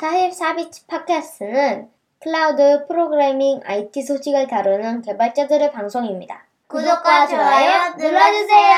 [0.00, 1.88] 44비치 팟캐스트는
[2.22, 6.46] 클라우드 프로그래밍 IT 소식을 다루는 개발자들의 방송입니다.
[6.68, 8.76] 구독과 좋아요 눌러주세요.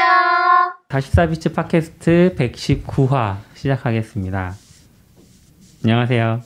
[0.88, 4.54] 44비치 팟캐스트 119화 시작하겠습니다.
[5.84, 6.42] 안녕하세요.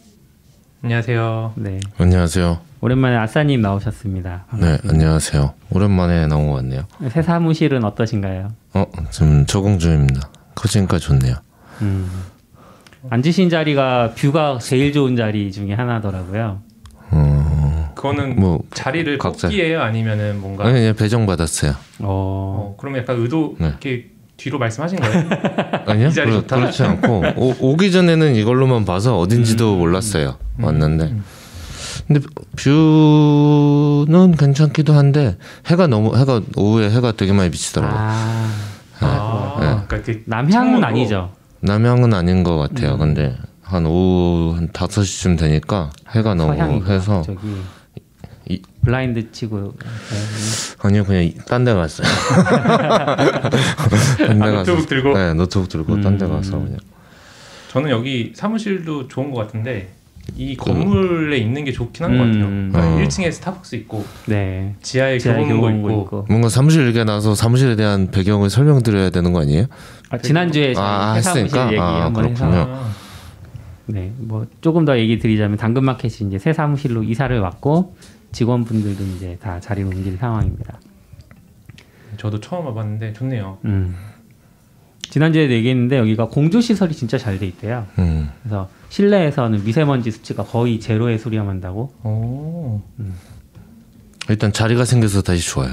[0.83, 1.53] 안녕하세요.
[1.56, 1.81] 네.
[1.97, 2.61] 안녕하세요.
[2.83, 4.45] 오랜만에 아싸님 나오셨습니다.
[4.61, 4.77] 네.
[4.87, 5.54] 안녕하세요.
[5.71, 6.83] 오랜만에 나온 것 같네요.
[7.11, 8.49] 새 사무실은 어떠신가요?
[8.74, 10.29] 어, 지금 적응 중입니다.
[10.54, 11.37] 커지니까 좋네요.
[11.81, 12.35] 음.
[13.10, 16.60] 앉으신 자리가 뷰가 제일 좋은 자리 중에 하나더라고요.
[17.10, 21.73] 어, 그거는 뭐 자리를 각자- 뽑기예요, 아니면은 뭔가 아니, 그냥 배정 받았어요.
[21.73, 21.77] 어.
[22.00, 23.69] 어, 그러면 약간 의도 네.
[23.69, 24.06] 이렇게
[24.37, 25.24] 뒤로 말씀하신 거예요?
[25.87, 26.56] 아니요, 좋다.
[26.56, 27.23] 그렇지 않고
[27.61, 30.36] 오, 기 전에는 이걸로만 봐서 어딘지도 몰랐어요.
[30.61, 31.14] 왔는데,
[32.06, 32.20] 근데
[32.56, 35.36] 뷰는 괜찮기도 한데
[35.66, 37.98] 해가 너무 해가 오후에 해가 되게 많이 비치더라고요.
[37.98, 38.50] 아.
[39.00, 39.66] 아, 네.
[39.86, 41.30] 그러니까 그 남향은 아니죠.
[41.70, 42.97] 남향은 아닌 것 같아요.
[42.97, 47.39] 근데 한 오후 한 5시쯤 되니까 해가 너무 세서 저기
[48.48, 49.75] 이- 블라인드 치고
[50.83, 52.06] 아니요 그냥 딴 데 갔어요.
[54.19, 55.14] 딴데 아, 노트북 들고?
[55.14, 56.31] 네 노트북 들고 딴데 음.
[56.31, 56.77] 가서 그냥
[57.72, 59.92] 저는 여기 사무실도 좋은 것 같은데
[60.34, 62.70] 이 건물에 있는 게 좋긴 한것 음.
[62.72, 62.94] 같아요.
[62.94, 62.98] 어.
[62.98, 64.74] 1층에 스타벅스 있고 네.
[64.82, 66.27] 지하에 교보문고 있고, 있고.
[66.28, 69.66] 뭔가 사무실 얘기가 나서 사무실에 대한 배경을 설명드려야 되는 거 아니에요?
[70.10, 71.66] 아, 지난주에 아, 새 사무실 했으니까?
[71.72, 72.74] 얘기 아, 한번 해서 그렇군요.
[72.74, 72.91] 아,
[73.86, 77.94] 네, 뭐 조금 더 얘기 드리자면 당근마켓이 이제 새 사무실로 이사를 왔고
[78.32, 80.80] 직원분들도 이제 다 자리를 옮길 상황입니다.
[82.16, 83.58] 저도 처음 와봤는데 좋네요.
[83.64, 83.94] 음.
[85.17, 87.86] 지난주에도 얘기했는데 여기가 공조 시설이 진짜 잘 돼 있대요.
[87.98, 88.28] 음.
[88.42, 91.91] 그래서 실내에서는 미세먼지 수치가 거의 제로에 수렴한다고.
[92.03, 92.83] 오,
[94.28, 95.70] 일단 자리가 생겨서 다시 좋아요.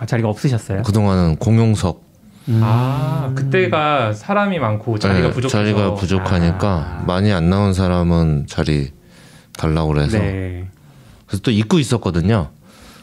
[0.00, 0.82] 아, 자리가 없으셨어요?
[0.82, 2.02] 그동안은 공용석
[2.48, 2.60] 음.
[2.64, 7.04] 아 그때가 사람이 많고 자리가 네, 부족해서 자리가 부족하니까 아.
[7.06, 8.90] 많이 안 나온 사람은 자리
[9.52, 10.68] 달라고 그래서 네.
[11.28, 12.50] 그래서 또 입고 있었거든요.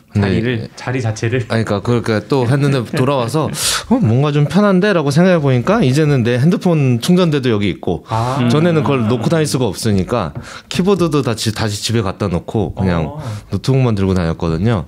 [0.10, 3.50] 근데 자리를 자리 자체를 아니 그러니까 그렇게 또 했는데 돌아와서
[3.90, 8.50] 어, 뭔가 좀 편한데라고 생각해 보니까 이제는 내 핸드폰 충전대도 여기 있고 아, 음.
[8.50, 10.34] 전에는 그걸 놓고 다닐 수가 없으니까
[10.70, 13.24] 키보드도 다시 다시 집에 갖다 놓고 그냥 어.
[13.52, 14.86] 노트북만 들고 다녔거든요.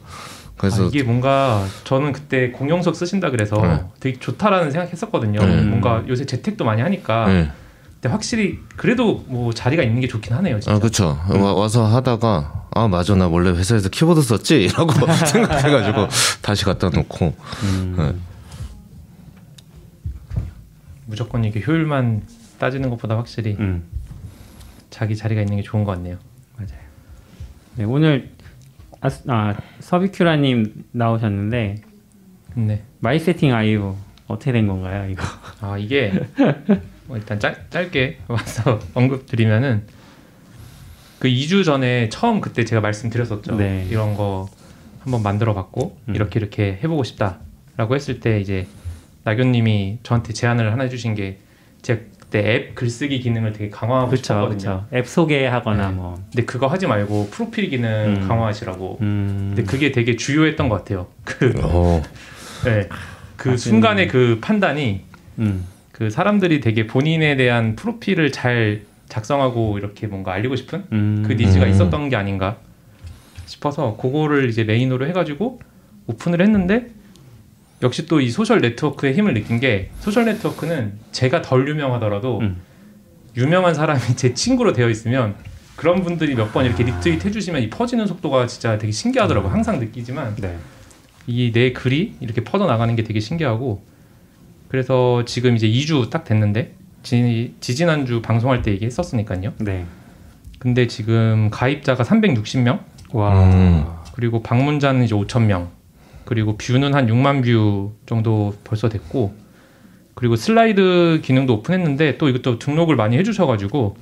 [0.57, 3.79] 그래서 아, 이게 뭔가 저는 그때 공용석 쓰신다 그래서 네.
[3.99, 5.39] 되게 좋다라는 생각했었거든요.
[5.39, 5.61] 네.
[5.63, 7.27] 뭔가 요새 재택도 많이 하니까.
[7.27, 7.49] 네.
[7.93, 10.59] 근데 확실히 그래도 뭐 자리가 있는 게 좋긴 하네요.
[10.59, 10.75] 진짜.
[10.75, 11.17] 아 그렇죠.
[11.29, 14.91] 와서 하다가 아 맞아 나 원래 회사에서 키보드 썼지 이라고
[15.25, 16.07] 생각해가지고
[16.41, 17.95] 다시 갖다 놓고 음.
[17.97, 18.15] 네.
[21.05, 22.23] 무조건 이게 효율만
[22.59, 23.83] 따지는 것보다 확실히 음.
[24.89, 26.17] 자기 자리가 있는 게 좋은 것 같네요.
[26.55, 26.81] 맞아요.
[27.75, 28.31] 네, 오늘
[29.01, 31.81] 아, 아 서비큐라님 나오셨는데
[32.55, 32.83] 네.
[32.99, 33.95] mysetting.io
[34.27, 35.23] 어떻게 된 건가요 이거?
[35.61, 36.11] 아 이게
[37.07, 39.87] 뭐 일단 짧, 짧게 와서 언급 드리면은
[41.19, 43.55] 그 2주 전에 처음 그때 제가 말씀드렸었죠.
[43.57, 43.85] 네.
[43.89, 44.47] 이런 거
[45.01, 46.15] 한번 만들어봤고 음.
[46.15, 48.67] 이렇게 이렇게 해보고 싶다라고 했을 때 이제
[49.23, 51.37] 나교님이 저한테 제안을 하나 해주신 게
[51.81, 51.99] 제가
[52.29, 54.57] 그때 앱 글쓰기 기능을 되게 강화하고 그렇죠, 싶었거든요.
[54.59, 54.85] 그렇죠.
[54.93, 55.95] 앱 소개하거나 네.
[55.95, 56.15] 뭐.
[56.31, 58.27] 근데 그거 하지 말고 프로필 기능 음.
[58.27, 58.99] 강화하시라고.
[59.01, 59.53] 음.
[59.55, 61.07] 근데 그게 되게 주요했던 것 같아요.
[61.23, 62.01] 그, 어,
[62.65, 62.87] 네.
[63.35, 65.01] 그 아, 순간의 그 판단이
[65.39, 65.65] 음.
[65.91, 71.23] 그 사람들이 되게 본인에 대한 프로필을 잘 작성하고 이렇게 뭔가 알리고 싶은 음.
[71.27, 71.69] 그 니즈가 음.
[71.71, 72.57] 있었던 게 아닌가
[73.45, 75.59] 싶어서 그거를 이제 메인으로 해가지고
[76.07, 76.87] 오픈을 했는데
[77.81, 82.57] 역시 또 이 소셜 네트워크의 힘을 느낀 게 소셜 네트워크는 제가 덜 유명하더라도 음.
[83.35, 85.35] 유명한 사람이 제 친구로 되어 있으면
[85.75, 89.51] 그런 분들이 몇 번 이렇게 리트윗 해주시면 이 퍼지는 속도가 진짜 되게 신기하더라고요.
[89.51, 90.57] 항상 느끼지만 네.
[91.25, 93.81] 이 내 글이 이렇게 퍼져 나가는 게 되게 신기하고
[94.67, 99.53] 그래서 지금 이제 2주 딱 됐는데 지, 지지난주 방송할 때 얘기했었으니까요.
[99.59, 99.85] 네.
[100.59, 102.79] 근데 지금 가입자가 360명
[103.13, 103.43] 와.
[103.45, 103.85] 음.
[104.13, 105.69] 그리고 방문자는 이제 5천 명
[106.25, 109.33] 그리고 뷰는 한 6만 뷰 정도 벌써 됐고
[110.13, 113.95] 그리고 슬라이드 기능도 오픈했는데 또 이것도 등록을 많이 해주셔가지고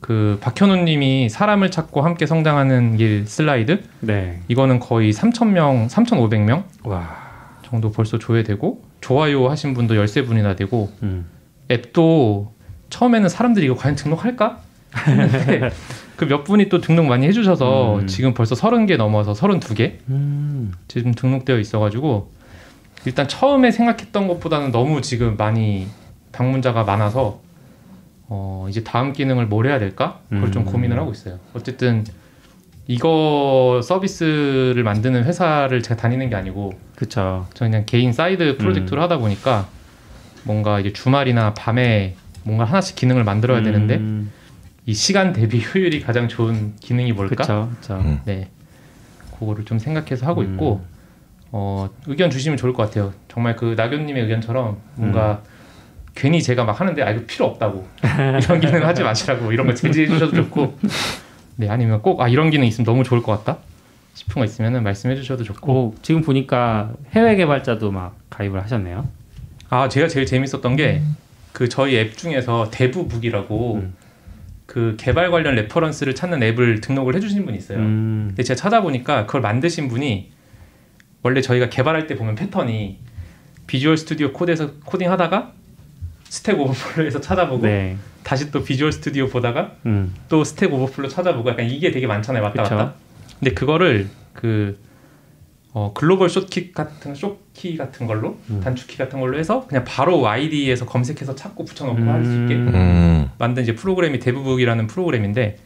[0.00, 4.40] 그 박현우님이 사람을 찾고 함께 성장하는 길 슬라이드 네.
[4.48, 7.30] 이거는 거의 3천 명, 3,500명 와.
[7.64, 11.26] 정도 벌써 조회되고 좋아요 하신 분도 13분이나 되고 음.
[11.70, 12.52] 앱도
[12.90, 14.60] 처음에는 사람들이 이거 과연 등록할까?
[15.06, 15.70] 했는데
[16.16, 18.06] 그 몇 분이 또 등록 많이 해주셔서 음.
[18.06, 20.72] 지금 벌써 30개 넘어서 32개 음.
[20.88, 22.30] 지금 등록되어 있어가지고
[23.06, 25.86] 일단 처음에 생각했던 것보다는 너무 지금 많이
[26.32, 27.40] 방문자가 많아서
[28.28, 30.20] 어 이제 다음 기능을 뭘 해야 될까?
[30.28, 30.66] 그걸 좀 음.
[30.66, 31.38] 고민을 하고 있어요.
[31.54, 32.04] 어쨌든
[32.86, 37.46] 이거 서비스를 만드는 회사를 제가 다니는 게 아니고 그쵸.
[37.54, 39.68] 저는 그냥 개인 사이드 프로젝트를 하다 보니까
[40.44, 42.14] 뭔가 이제 주말이나 밤에
[42.44, 44.30] 뭔가 하나씩 기능을 만들어야 되는데 음.
[44.86, 47.34] 이 시간 대비 효율이 가장 좋은 기능이 뭘까?
[47.36, 47.70] 그렇죠.
[47.80, 47.94] 그렇죠.
[48.04, 48.20] 음.
[48.24, 48.48] 네,
[49.38, 50.52] 그거를 좀 생각해서 하고 음.
[50.54, 50.84] 있고
[51.52, 53.12] 어, 의견 주시면 좋을 것 같아요.
[53.28, 55.42] 정말 그 나교님의 의견처럼 뭔가
[56.14, 57.86] 괜히 제가 막 하는데 아 이거 필요 없다고
[58.42, 60.78] 이런 기능 하지 마시라고 이런 거 제지해 주셔도 좋고
[61.56, 63.58] 네 아니면 꼭 아 이런 기능 있으면 너무 좋을 것 같다
[64.14, 69.06] 싶은 거 있으면은 말씀해 주셔도 좋고 오, 지금 보니까 해외 개발자도 막 가입을 하셨네요.
[69.70, 71.02] 아 제가 제일 재밌었던 게
[71.52, 73.94] 그 저희 앱 중에서 Devbook이라고 음.
[74.66, 77.78] 그 개발 관련 reference를 찾는 앱을 등록을 해주신 분이 있어요.
[77.78, 78.26] 음.
[78.28, 80.30] 근데 제가 찾아보니까 그걸 만드신 분이
[81.22, 82.98] 원래 저희가 개발할 때 보면 패턴이
[83.66, 85.52] Visual Studio Code에서 코딩 하다가
[86.24, 87.96] Stack Overflow에서 찾아보고 네.
[88.22, 90.14] 다시 또 Visual Studio 보다가 음.
[90.28, 92.76] 또 Stack Overflow 찾아보고 약간 이게 되게 많잖아요 왔다 그쵸.
[92.76, 92.94] 갔다
[93.38, 94.78] 근데 그거를 그
[95.72, 98.60] 어, 글로벌 shortkey 같은 shortkey 같은 걸로 음.
[98.62, 102.74] 단축키 같은 걸로 해서 그냥 바로 IDE에서 검색해서 찾고 붙여놓고 할수 있게 음.
[102.74, 103.30] 음.
[103.38, 105.58] 만든 이제 프로그램이 Devbook이라는 프로그램인데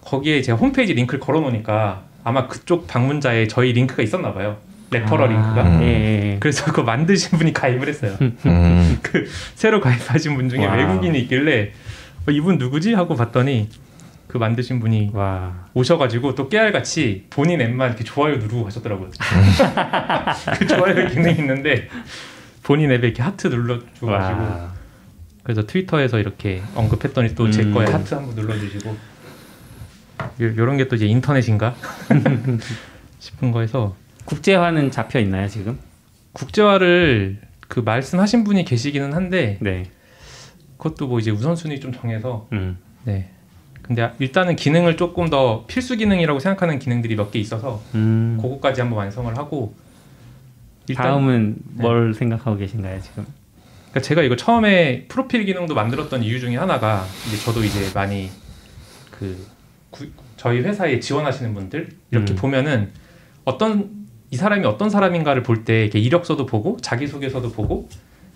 [0.00, 4.56] 거기에 제가 홈페이지 링크를 걸어놓으니까 아마 그쪽 방문자에 저희 링크가 있었나 봐요
[4.90, 5.86] referral 링크가 아, 예,
[6.32, 6.36] 예.
[6.40, 8.98] 그래서 그거 만드신 분이 가입을 했어요 음.
[9.02, 10.74] 그 새로 가입하신 분 중에 와.
[10.76, 11.72] 외국인이 있길래
[12.26, 13.68] 어, 이분 누구지 하고 봤더니
[14.32, 15.66] 그 만드신 분이 와.
[15.74, 19.10] 오셔가지고 또 깨알같이 본인 앱만 이렇게 좋아요 누르고 가셨더라고요.
[20.58, 21.86] 그 좋아요 기능이 있는데
[22.62, 24.72] 본인 앱에 이렇게 하트 눌러주가지고 와.
[25.42, 27.74] 그래서 트위터에서 이렇게 언급했더니 또제 음.
[27.74, 28.88] 거에 하트 한번 눌러주시고
[30.40, 31.74] 요, 요런 게 또 이제 인터넷인가
[33.20, 33.94] 싶은 거에서
[34.24, 35.78] 국제화는 잡혀 있나요 지금?
[36.32, 37.38] 국제화를
[37.68, 39.90] 그 말씀하신 분이 계시기는 한데 네.
[40.78, 42.78] 그것도 뭐 이제 우선순위 좀 정해서 음.
[43.04, 43.28] 네.
[43.94, 48.38] 근데 일단은 기능을 조금 더 필수 기능이라고 생각하는 기능들이 몇 개 있어서 음.
[48.40, 49.74] 그거까지 한번 완성을 하고
[50.88, 51.82] 일단 다음은 네.
[51.82, 53.26] 뭘 생각하고 계신가요 지금?
[53.90, 58.30] 그러니까 제가 이거 처음에 프로필 기능도 만들었던 이유 중에 하나가 이제 저도 이제 많이
[59.10, 59.46] 그
[59.90, 60.08] 구-
[60.38, 62.36] 저희 회사에 지원하시는 분들 이렇게 음.
[62.36, 62.90] 보면은
[63.44, 63.90] 어떤
[64.30, 67.88] 이 사람이 어떤 사람인가를 볼 때 이렇게 이력서도 보고 자기소개서도 보고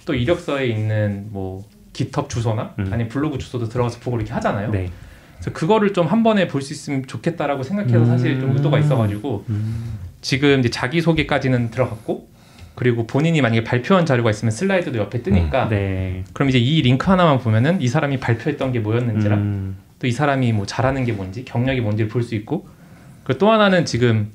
[0.04, 1.64] 또 이력서에 있는 뭐
[1.94, 2.88] 깃헙 주소나 음.
[2.92, 4.70] 아니면 블로그 주소도 들어가서 보고 이렇게 하잖아요.
[4.70, 4.90] 네.
[5.38, 8.06] 그래서 그거를 좀 한 번에 볼 수 있으면 좋겠다라고 생각해서 음.
[8.06, 9.98] 사실 좀 의도가 있어가지고 음.
[10.20, 12.28] 지금 이제 자기 소개까지는 들어갔고
[12.74, 16.24] 그리고 본인이 만약에 발표한 자료가 있으면 슬라이드도 옆에 뜨니까 네.
[16.32, 19.76] 그럼 이제 이 링크 하나만 보면은 이 사람이 발표했던 게 뭐였는지랑 음.
[19.98, 22.68] 또 이 사람이 뭐 잘하는 게 뭔지 경력이 뭔지를 볼 수 있고
[23.24, 24.30] 그리고 또 하나는 지금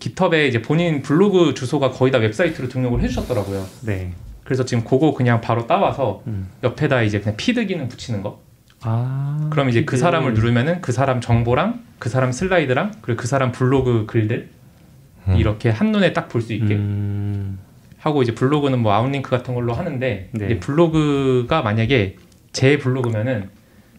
[0.00, 3.64] GitHub에 이제 본인 블로그 주소가 거의 다 웹사이트로 등록을 해주셨더라고요.
[3.82, 4.12] 네.
[4.44, 6.48] 그래서 지금 그거 그냥 바로 따와서 음.
[6.62, 8.40] 옆에다 이제 그냥 feed 기능 붙이는 거.
[8.82, 9.48] 아.
[9.50, 9.96] 그럼 이제 그 feed.
[9.98, 14.50] 사람을 누르면은 그 사람 정보랑 그 사람 슬라이드랑 그리고 그 사람 블로그 글들
[15.28, 15.36] 음.
[15.36, 17.58] 이렇게 한 눈에 딱 볼 수 있게 음.
[17.98, 20.60] 하고 이제 블로그는 뭐 outlink 같은 걸로 하는데 네.
[20.60, 22.16] 블로그가 만약에
[22.52, 23.50] 제 블로그면은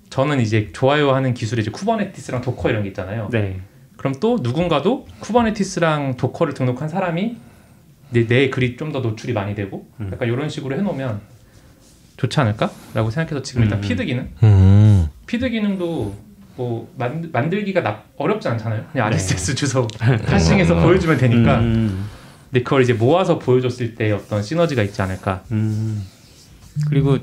[0.09, 3.27] 저는 이제 좋아요 하는 기술에 이제 Kubernetes랑 Docker 이런 게 있잖아요.
[3.31, 3.59] 네.
[3.97, 7.37] 그럼 또 누군가도 Kubernetes랑 Docker를 등록한 사람이
[8.11, 10.09] 내, 내 글이 좀 더 노출이 많이 되고 음.
[10.13, 11.19] 약간 이런 식으로 해놓으면
[12.19, 13.81] 좋지 않을까라고 생각해서 지금 일단 음.
[13.81, 15.07] feed 기능 음.
[15.25, 16.15] feed 기능도
[16.57, 18.83] 뭐 만, 만들기가 나, 어렵지 않잖아요.
[18.91, 19.15] 그냥 네.
[19.15, 19.87] RSS 주소
[20.25, 21.59] 하싱해서 보여주면 되니까.
[21.59, 22.09] 음.
[22.51, 25.43] 근데 그걸 이제 모아서 보여줬을 때 어떤 시너지가 있지 않을까.
[25.51, 26.03] 음.
[26.89, 27.17] 그리고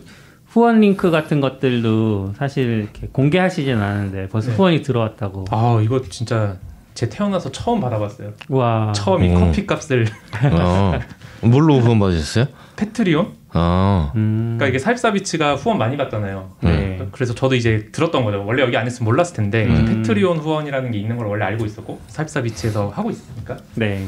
[0.46, 4.56] 후원 링크 같은 것들도 사실 이렇게 공개하시진 않았는데 벌써 네.
[4.56, 5.44] 후원이 들어왔다고.
[5.50, 6.56] 아 이거 진짜
[6.94, 8.32] 제 태어나서 처음 받아봤어요.
[8.48, 8.92] 와.
[8.92, 9.34] 처음 이 음.
[9.34, 10.06] 커피 값을
[10.52, 10.98] 어.
[11.42, 12.46] 뭘로 후원 받으셨어요?
[12.76, 13.34] 페트리온?
[13.56, 14.12] 아.
[14.14, 14.56] 음.
[14.56, 16.50] 그러니까 이게 사립사비츠가 후원 많이 받잖아요.
[16.60, 17.06] 네.
[17.12, 18.44] 그래서 저도 이제 들었던 거죠.
[18.44, 20.02] 원래 여기 안 했으면 몰랐을 텐데 음.
[20.02, 23.56] 페트리온 후원이라는 게 있는 걸 원래 알고 있었고 사립사비츠에서 하고 있으니까.
[23.74, 24.06] 네.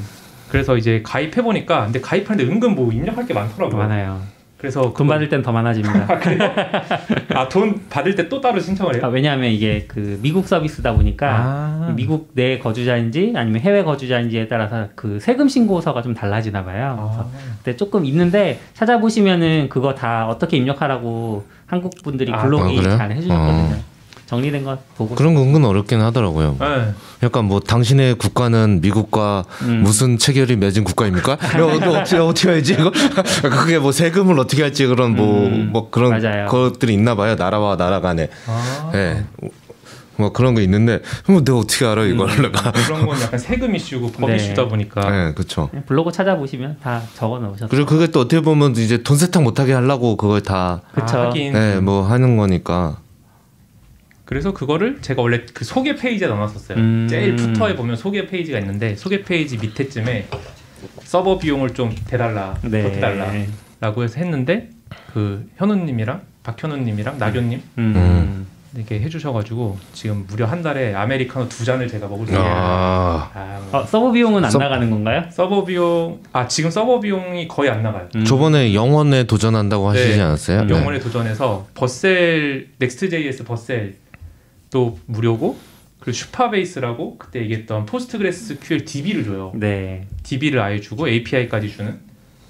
[0.50, 3.76] 그래서 이제 가입해 보니까 근데 가입하는데 은근 뭐 입력할 게 많더라고요.
[3.76, 4.20] 많아요.
[4.58, 6.08] 그래서 돈 받을 땐 더 많아집니다.
[7.34, 9.02] 아 돈 받을 때 또 따로 신청을 해요?
[9.04, 11.92] 아, 왜냐하면 이게 그 미국 서비스다 보니까 아.
[11.96, 16.96] 미국 내 거주자인지 아니면 해외 거주자인지에 따라서 그 세금 신고서가 좀 달라지나 봐요.
[16.98, 17.04] 아.
[17.06, 22.96] 그래서 그때 조금 있는데 찾아보시면은 그거 다 어떻게 입력하라고 한국 분들이 아, 블로그에 아?
[22.96, 23.76] 잘 해주셨거든요.
[24.28, 25.14] 정리된 거 보고.
[25.14, 26.56] 그런 거 은근 어렵긴 하더라고요.
[26.60, 26.92] 네.
[27.22, 29.82] 약간 뭐 당신의 국가는 미국과 음.
[29.82, 31.38] 무슨 체결이 맺은 국가입니까?
[31.56, 31.66] 이거
[31.98, 32.92] 어떻게 어떻게 해야지 이거?
[33.48, 35.72] 그게 뭐 세금을 어떻게 할지 그런 뭐뭐 음.
[35.90, 36.46] 그런 맞아요.
[36.46, 37.36] 것들이 있나 봐요.
[37.36, 38.28] 나라와 나라 간에.
[38.46, 38.92] 아.
[38.94, 39.24] 예.
[40.16, 42.42] 뭐 그런 거 있는데 뭐 내가 어떻게 알아 이걸 음.
[42.42, 42.70] 내가.
[42.84, 44.36] 그런 건 약간 세금 이슈고 법 네.
[44.36, 45.70] 이슈다 보니까 예, 그렇죠.
[45.86, 47.68] 블로그 찾아보시면 다 적어 놓으셨어요.
[47.70, 51.16] 그리고 그게 또 어떻게 보면 이제 돈 세탁 못하게 하려고 그걸 다, 그쵸.
[51.16, 52.98] 아, 하긴 예, 뭐 하는 거니까.
[54.28, 56.76] 그래서 그거를 제가 원래 그 소개 페이지에 넣어놨었어요.
[56.76, 57.06] 음.
[57.08, 60.28] 제일 footer에 보면 소개 페이지가 있는데 소개 페이지 밑에쯤에
[61.02, 62.82] 서버 비용을 좀 대달라, 네.
[62.82, 64.68] 보태달라라고 해서 했는데
[65.14, 67.92] 그 현우님이랑 박현우님이랑 나교님 음.
[67.96, 68.46] 음.
[68.76, 72.44] 이렇게 해주셔가지고 지금 무려 한 달에 아메리카노 두 잔을 제가 먹을 수 있어요.
[72.46, 75.24] 아, 아, 뭐 어, 서버 비용은 안 서- 나가는 건가요?
[75.30, 78.08] 서버 비용 아 지금 서버 비용이 거의 안 나가요.
[78.14, 78.26] 음.
[78.26, 80.22] 저번에 영원에 도전한다고 하시지 네.
[80.22, 80.64] 않았어요?
[80.64, 80.74] 네.
[80.74, 83.94] 영원에 도전해서 Vercel Next.js Vercel
[84.70, 85.58] 또 무료고
[86.00, 89.52] 그리고 Supabase라고 그때 얘기했던 PostgreSQL DB를 줘요.
[89.54, 90.06] 네.
[90.22, 91.98] DB를 아예 주고 API까지 주는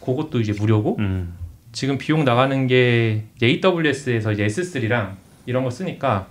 [0.00, 1.34] 그것도 이제 무료고 음.
[1.72, 5.12] 지금 비용 나가는 게 AWS에서 이제 S3랑
[5.46, 6.28] 이런 거 쓰니까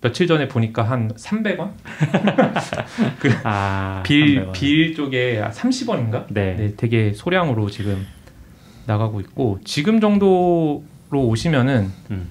[0.00, 1.72] 며칠 전에 보니까 한 300원?
[3.44, 4.02] 아.
[4.04, 4.52] 빌, 300원.
[4.52, 6.26] 빌 쪽에 30원인가?
[6.28, 6.54] 네.
[6.56, 8.06] 네, 되게 소량으로 지금
[8.86, 12.28] 나가고 있고 지금 정도로 오시면은 음.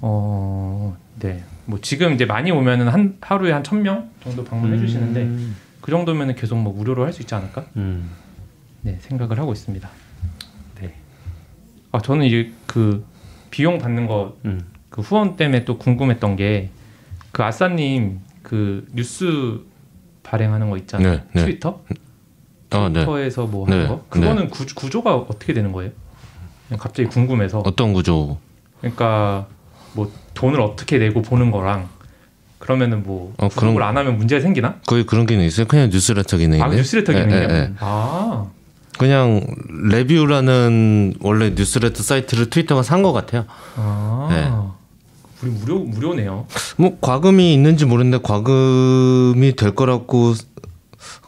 [0.00, 1.42] 어, 네.
[1.66, 5.56] 뭐 지금 이제 많이 오면은 한 하루에 한 1000명 정도 방문해 주시는데 음.
[5.80, 7.64] 그 정도면은 계속 뭐 무료로 할 수 있지 않을까?
[7.76, 8.10] 음.
[8.82, 9.88] 네, 생각을 하고 있습니다.
[10.80, 10.94] 네.
[11.92, 13.04] 아, 저는 이제 그
[13.50, 14.60] 비용 받는 거 음.
[14.90, 16.70] 그 후원 때문에 또 궁금했던 게
[17.32, 19.60] 그 아싸 님 그 뉴스
[20.22, 21.10] 발행하는 거 있잖아요.
[21.16, 21.44] 네, 네.
[21.44, 21.82] 트위터?
[22.70, 22.94] 아, 네.
[23.04, 24.04] 트위터에서 뭐 하는 네, 거?
[24.08, 25.90] 그거는 구, 구조가 어떻게 되는 거예요?
[26.78, 27.58] 갑자기 궁금해서.
[27.66, 28.38] 어떤 구조?
[28.80, 29.48] 그러니까
[29.96, 31.88] 뭐 돈을 어떻게 내고 보는 거랑
[32.58, 34.76] 그러면은 뭐 어, 그런- 안 하면 문제가 생기나?
[34.86, 35.66] 거의 그런 기능 있어요.
[35.66, 36.62] 그냥 뉴스레터 기능인데.
[36.64, 37.48] 아 뉴스레터 네, 기능이요?
[37.48, 37.72] 네, 네.
[37.80, 38.44] 아
[38.98, 39.40] 그냥
[39.90, 43.44] Revue라는 원래 뉴스레터 사이트를 트위터가 산 것 같아요.
[43.76, 44.28] 아.
[44.30, 44.50] 네.
[45.42, 46.46] 우리 무료 무료네요.
[46.76, 50.34] 뭐 과금이 있는지 모르는데 과금이 될 거라고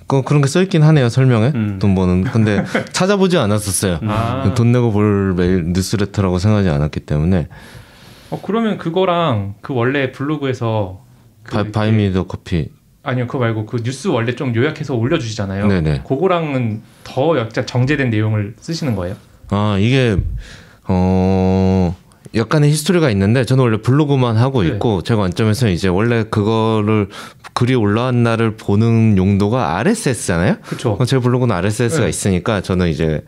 [0.07, 1.79] 그- 그런 게 써있긴 하네요 설명에 음.
[1.79, 4.55] 돈 버는 근데 찾아보지 않았었어요 아.
[4.57, 7.49] 돈 내고 볼 메일 뉴스레터라고 생각하지 않았기 때문에
[8.31, 11.01] 어 그러면 그거랑 그 원래 블로그에서
[11.43, 12.71] 그 바, Buy Me a Coffee
[13.03, 15.67] 아니요 그거 말고 그 뉴스 원래 좀 요약해서 올려주시잖아요.
[15.67, 16.03] 네네.
[16.07, 19.17] 그거랑은 더 약간 정제된 내용을 쓰시는 거예요?
[19.51, 20.17] 아 이게
[20.87, 21.97] 어
[22.35, 24.69] 약간의 히스토리가 있는데 저는 원래 블로그만 하고 네.
[24.69, 27.09] 있고 제 관점에서 이제 원래 그거를
[27.55, 30.57] 글이 올라온 날을 보는 용도가 RSS잖아요.
[30.63, 30.99] 그렇죠.
[31.07, 32.11] 제 블로그는 RSS가 네.
[32.11, 33.25] 있으니까 저는 이제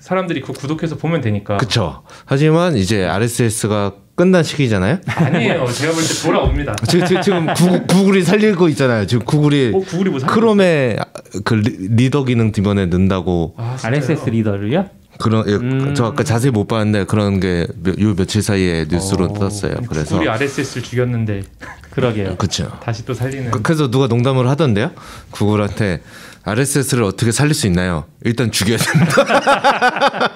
[0.00, 1.56] 사람들이 그 구독해서 보면 되니까.
[1.58, 2.02] 그쵸.
[2.24, 4.98] 하지만 이제 RSS가 끝난 시기잖아요.
[5.06, 5.66] 아니에요.
[5.72, 6.76] 제가 볼 때 돌아옵니다.
[6.86, 9.06] 지금, 지금- 구, 구글이 살리고 있잖아요.
[9.06, 10.96] 지금 구글이 어 구글이 뭐 사- 크롬에
[11.44, 13.78] 그 리- 리더 기능 뒤번에 넣는다고 아?
[13.82, 14.90] RSS 리더를요?
[15.18, 15.94] 그런 예, 음.
[15.94, 17.66] 저 아까 자세히 못 봤는데 그런 게
[17.98, 19.76] 요 며칠 사이에 뉴스로 어, 떴어요.
[19.88, 21.42] 그래서 구글이 RSS를 죽였는데
[21.90, 22.36] 그러게요.
[22.36, 22.70] 그쵸.
[22.82, 23.50] 다시 또 살리는.
[23.50, 24.90] 그- 그래서 누가 농담을 하던데요.
[25.30, 26.02] 구글한테
[26.42, 28.04] RSS를 어떻게 살릴 수 있나요?
[28.24, 30.30] 일단 죽여야 된다.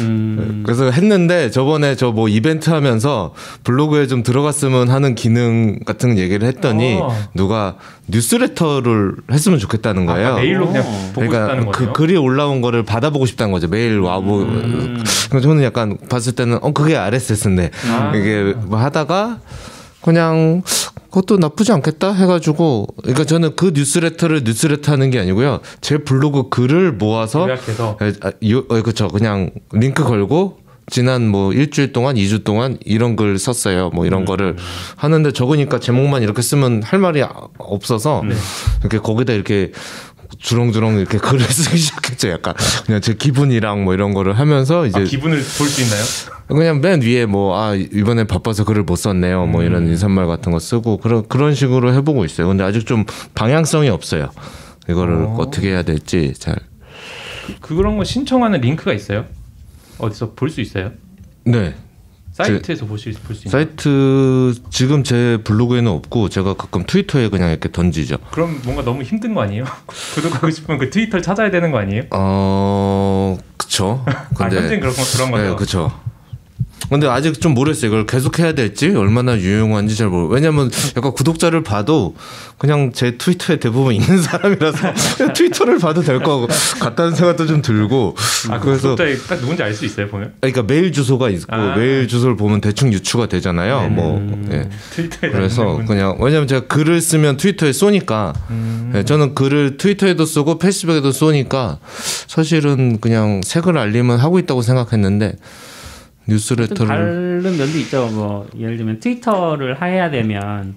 [0.00, 0.62] 음.
[0.64, 6.98] 그래서 했는데 저번에 저 뭐 이벤트 하면서 블로그에 좀 들어갔으면 하는 기능 같은 얘기를 했더니
[7.02, 7.14] 어.
[7.34, 7.74] 누가
[8.08, 10.28] 뉴스레터를 했으면 좋겠다는 거예요.
[10.28, 11.10] 아, 메일로 그냥 어.
[11.14, 11.92] 보고 싶다는 그러니까 그 거죠.
[11.92, 13.68] 글이 올라온 거를 받아보고 싶다는 거죠.
[13.68, 14.38] 메일 와보.
[14.42, 15.02] 음.
[15.28, 18.12] 그래서 저는 약간 봤을 때는 어 그게 RSS인데 아.
[18.14, 19.40] 이게 뭐 하다가
[20.00, 20.62] 그냥
[21.16, 25.60] 그것도 나쁘지 않겠다 해가지고 그러니까 저는 그 뉴스레터를 뉴스레터 하는 게 아니고요.
[25.80, 29.08] 제 블로그 글을 모아서 요약해서 에, 아, 요, 어, 그쵸.
[29.08, 30.58] 그냥 링크 걸고
[30.88, 33.90] 지난 뭐 일주일 동안, 이 주 동안 이런 글 썼어요.
[33.94, 34.56] 뭐 이런 거를
[34.96, 38.22] 하는데 적으니까 제목만 이렇게 쓰면 할 말이 아- 없어서
[38.82, 39.72] 이렇게 거기다 이렇게
[40.38, 42.28] 주렁주렁 이렇게 글을 쓰기 시작했죠.
[42.30, 42.54] 약간
[42.86, 46.02] 그냥 제 기분이랑 뭐 이런 거를 하면서 이제 아, 기분을 볼 수 있나요?
[46.48, 49.46] 그냥 맨 위에 뭐 아 이번에 바빠서 글을 못 썼네요.
[49.46, 52.46] 뭐 이런 인사말 같은 거 쓰고 그런 그런 식으로 해보고 있어요.
[52.48, 53.04] 근데 아직 좀
[53.34, 54.30] 방향성이 없어요.
[54.88, 55.36] 이거를 어.
[55.38, 56.56] 어떻게 해야 될지 잘.
[57.60, 59.24] 그런 거 신청하는 링크가 있어요?
[59.98, 60.92] 어디서 볼 수 있어요?
[61.44, 61.74] 네.
[62.36, 63.64] 사이트에서 보실 볼수 있나요?
[63.64, 68.18] 사이트 지금 제 블로그에는 없고 제가 가끔 트위터에 그냥 이렇게 던지죠.
[68.30, 69.64] 그럼 뭔가 너무 힘든 거 아니에요?
[70.14, 72.02] 구독하고 싶으면 그 트위터를 찾아야 되는 거 아니에요?
[72.10, 74.04] 어, 그쵸.
[74.06, 75.42] 아, 근데 현재 그런 거 그런 거죠.
[75.48, 75.92] 네, 그쵸.
[76.88, 77.88] 근데 아직 좀 모르겠어요.
[77.90, 80.32] 이걸 계속 해야 될지 얼마나 유용한지 잘 모르.
[80.32, 82.14] 왜냐면 약간 구독자를 봐도
[82.58, 84.94] 그냥 제 트위터에 대부분 있는 사람이라서
[85.34, 86.46] 트위터를 봐도 될 거
[86.80, 88.14] 같다는 생각도 좀 들고.
[88.50, 88.96] 아, 그 그래서
[89.28, 90.34] 딱 누군지 알 수 있어요 보면?
[90.40, 91.76] 그러니까 메일 주소가 있고 아.
[91.76, 93.80] 메일 주소를 보면 대충 유추가 되잖아요.
[93.82, 93.94] 네네.
[93.94, 94.48] 뭐 음.
[94.52, 94.68] 예.
[94.94, 95.80] 트위터에 그래서.
[95.86, 98.90] 그냥 왜냐면 제가 글을 쓰면 트위터에 쏘니까 음.
[98.94, 101.78] 네, 저는 글을 트위터에도 쓰고 페이스북에도 쏘니까
[102.26, 105.36] 사실은 그냥 색을 알림은 하고 있다고 생각했는데 좀
[106.28, 108.08] 뉴스레터를 다른 면도 있죠.
[108.08, 110.74] 뭐 예를 들면 트위터를 해야 되면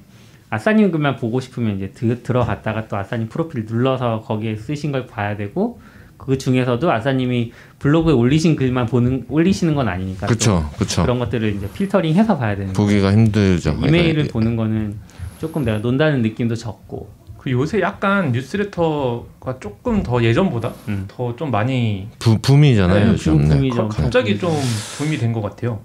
[0.49, 5.37] 아싸님 글만 보고 싶으면 이제 드, 들어갔다가 또 아싸님 프로필 눌러서 거기에 쓰신 걸 봐야
[5.37, 5.79] 되고
[6.17, 11.01] 그 중에서도 아싸님이 블로그에 올리신 글만 보는 올리시는 건 아니니까 또 그렇죠, 그렇죠.
[11.03, 12.87] 그런 것들을 이제 필터링해서 봐야 되는 거예요.
[12.87, 13.71] 보기가 힘들죠.
[13.71, 14.95] 이메일을 그러니까 보는 거는
[15.39, 21.05] 조금 내가 논다는 느낌도 적고 그 요새 약간 뉴스레터가 조금 더 예전보다 음.
[21.07, 23.05] 더좀 많이 부, 붐이잖아요.
[23.05, 23.37] 네, 요즘.
[23.37, 23.55] 붐- 네.
[23.55, 23.87] 붐이죠.
[23.87, 24.51] 가- 갑자기 좀
[24.97, 25.79] 붐이 된 것 같아요.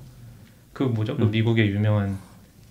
[0.73, 1.17] 그 뭐죠?
[1.17, 2.19] 그 미국의 유명한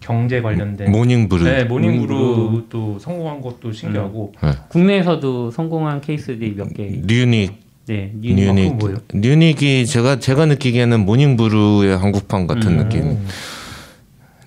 [0.01, 1.45] 경제 관련된 모닝브루.
[1.45, 2.13] 네, 모닝브루.
[2.13, 4.33] 모닝브루도 성공한 것도 신기하고
[4.67, 6.89] 국내에서도 성공한 케이스들이 몇 개.
[7.05, 7.53] 뉴닉
[7.87, 8.97] 네, 뉴- 뉴닉 뭐예요?
[9.13, 12.77] 뉴닉 이 제가 제가 느끼기에는 Morning Brew의 한국판 같은 음.
[12.79, 13.17] 느낌.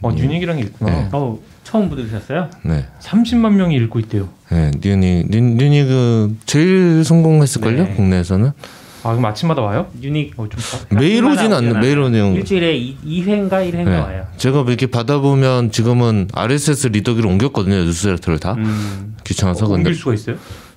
[0.02, 0.90] 어, 뉴닉이라는 게 있구나.
[0.90, 1.08] 네.
[1.12, 2.48] 어, 처음 들으셨어요?
[2.64, 2.86] 네.
[3.00, 4.28] 30만 명이 읽고 있대요.
[4.50, 7.94] 네, 뉴닉 뉴, 뉴닉은 제일 성공했을걸요 네.
[7.94, 8.52] 국내에서는
[9.02, 9.86] 아, 그럼 아침마다 와요?
[10.02, 10.96] 뉴닉 어, 좀 봐.
[11.00, 13.98] 매일 오진 않는 매일 오는 일주일에 2, 회인가 1회인가 네.
[13.98, 14.26] 와요.
[14.36, 20.14] 제가 이렇게 받아보면 지금은 RSS reader기로 옮겼거든요 뉴스레터를 다 음, 귀찮아서 어, 근데 옮길 수가
[20.14, 20.36] 있어요?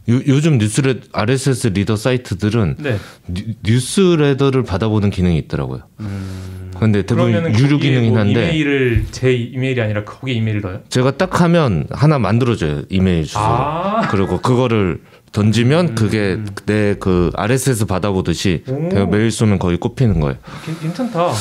[0.09, 2.97] 요, 요즘 뉴스레 RSS reader 사이트들은 네.
[3.27, 5.81] 뉴, 뉴스레터를 받아보는 기능이 있더라고요.
[5.99, 10.81] 음, 근데 대부분 유료 기능이긴 뭐 한데 이메일을 제 이메일이 아니라 거기에 이메일을 넣어요?
[10.89, 13.39] 제가 딱 하면 하나 만들어줘요 이메일 주소.
[13.39, 15.01] 아, 그리고 그거를
[15.31, 18.63] 던지면 그게 내 그 RSS 받아보듯이
[19.09, 20.36] 메일 쏘면 거기 꽂히는 거예요.
[20.65, 21.25] 괜- 괜찮다.
[21.27, 21.36] 어,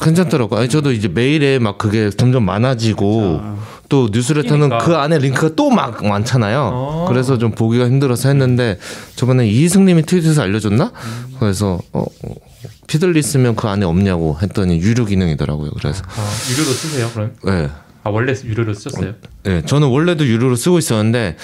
[0.00, 0.56] 괜찮더라고.
[0.56, 3.40] 아니 저도 이제 메일에 막 그게 점점 많아지고
[3.88, 4.78] 또 뉴스레터는 끼니까.
[4.78, 6.70] 그 안에 링크가 또 막 많잖아요.
[6.72, 7.04] 어.
[7.08, 8.78] 그래서 좀 보기가 힘들어서 했는데
[9.16, 10.92] 저번에 이승님이 tweet에서 알려줬나?
[11.38, 12.34] 그래서 어, 어,
[12.86, 15.70] Feedly 쓰면 그 안에 없냐고 했더니 유료 기능이더라고요.
[15.78, 17.32] 그래서 아, 유료로 쓰세요, 그럼?
[17.44, 17.68] 네.
[18.02, 19.12] 아, 원래 유료로 쓰셨어요?
[19.44, 21.36] 네, 저는 원래도 유료로 쓰고 있었는데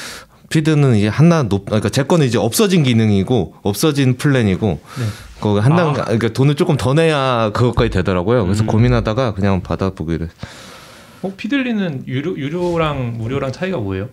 [0.49, 5.05] 피드는 이제 하나 높, 그러니까 제 거는 이제 없어진 기능이고 없어진 플랜이고 네.
[5.41, 8.45] 거기 한 단, 그러니까 돈을 조금 더 내야 그것까지 되더라고요.
[8.45, 8.67] 그래서 음.
[8.67, 10.29] 고민하다가 그냥 받아보기를.
[11.23, 14.09] 어, 피들리는 유료, 유료랑 무료랑 차이가 뭐예요?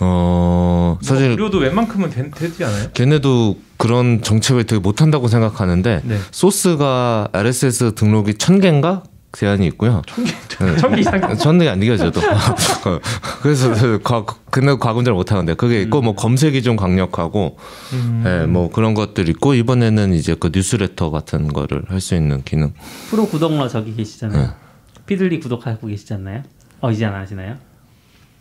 [0.00, 2.88] 어 사실 무료도 웬만큼은 되, 되지 않아요?
[2.92, 6.18] 걔네도 그런 정책을 되게 못한다고 생각하는데 네.
[6.32, 10.02] 소스가 RSS 등록이 천 개인가 제한이 있고요.
[10.06, 10.76] 천개 네.
[10.76, 11.36] 천개 이상.
[11.38, 12.20] 천개 안 이겨져도.
[13.42, 17.56] 그래서 그 과, 근데 과금절 못하는데 그게 있고 뭐 검색이 좀 강력하고
[17.94, 18.24] 음.
[18.26, 22.72] 예, 뭐 그런 것들 있고 이번에는 이제 그 뉴스레터 같은 거를 할 수 있는 기능.
[23.10, 24.42] 프로 구독러 저기 계시잖아요.
[24.42, 24.50] 네.
[25.06, 26.42] Feedly 구독하고 계시지 않나요?
[26.80, 27.56] 어, 이제 안 하시나요?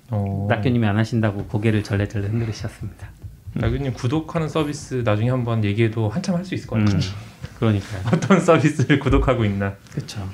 [0.09, 0.47] 어.
[0.49, 3.07] 낙교님이 안 하신다고 고개를 절레절레 흔들으셨습니다.
[3.53, 7.01] 나균님 구독하는 서비스 나중에 한번 얘기해도 한참 할 수 있을 것 음, 같아요.
[7.59, 8.01] 그러니까요.
[8.13, 9.73] 어떤 서비스를 구독하고 있나?
[9.93, 10.27] 그렇죠.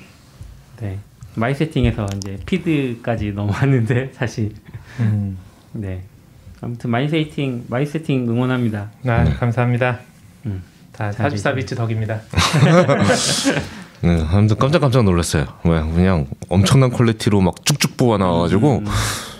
[0.80, 0.98] 네.
[1.34, 4.52] mysetting에서 이제 feed까지 넘어왔는데 사실
[5.00, 5.38] 음.
[5.72, 6.02] 네.
[6.60, 8.90] 아무튼 mysetting mysetting 응원합니다.
[9.06, 10.00] 아, 감사합니다.
[10.46, 10.62] 음.
[10.92, 12.20] 다잘 44비트 덕입니다.
[14.02, 15.46] 네, 아무튼 깜짝깜짝 놀랐어요.
[15.64, 19.37] 왜 그냥 엄청난 quality로 막 쭉쭉 뽑아 나와가지고 음, 역시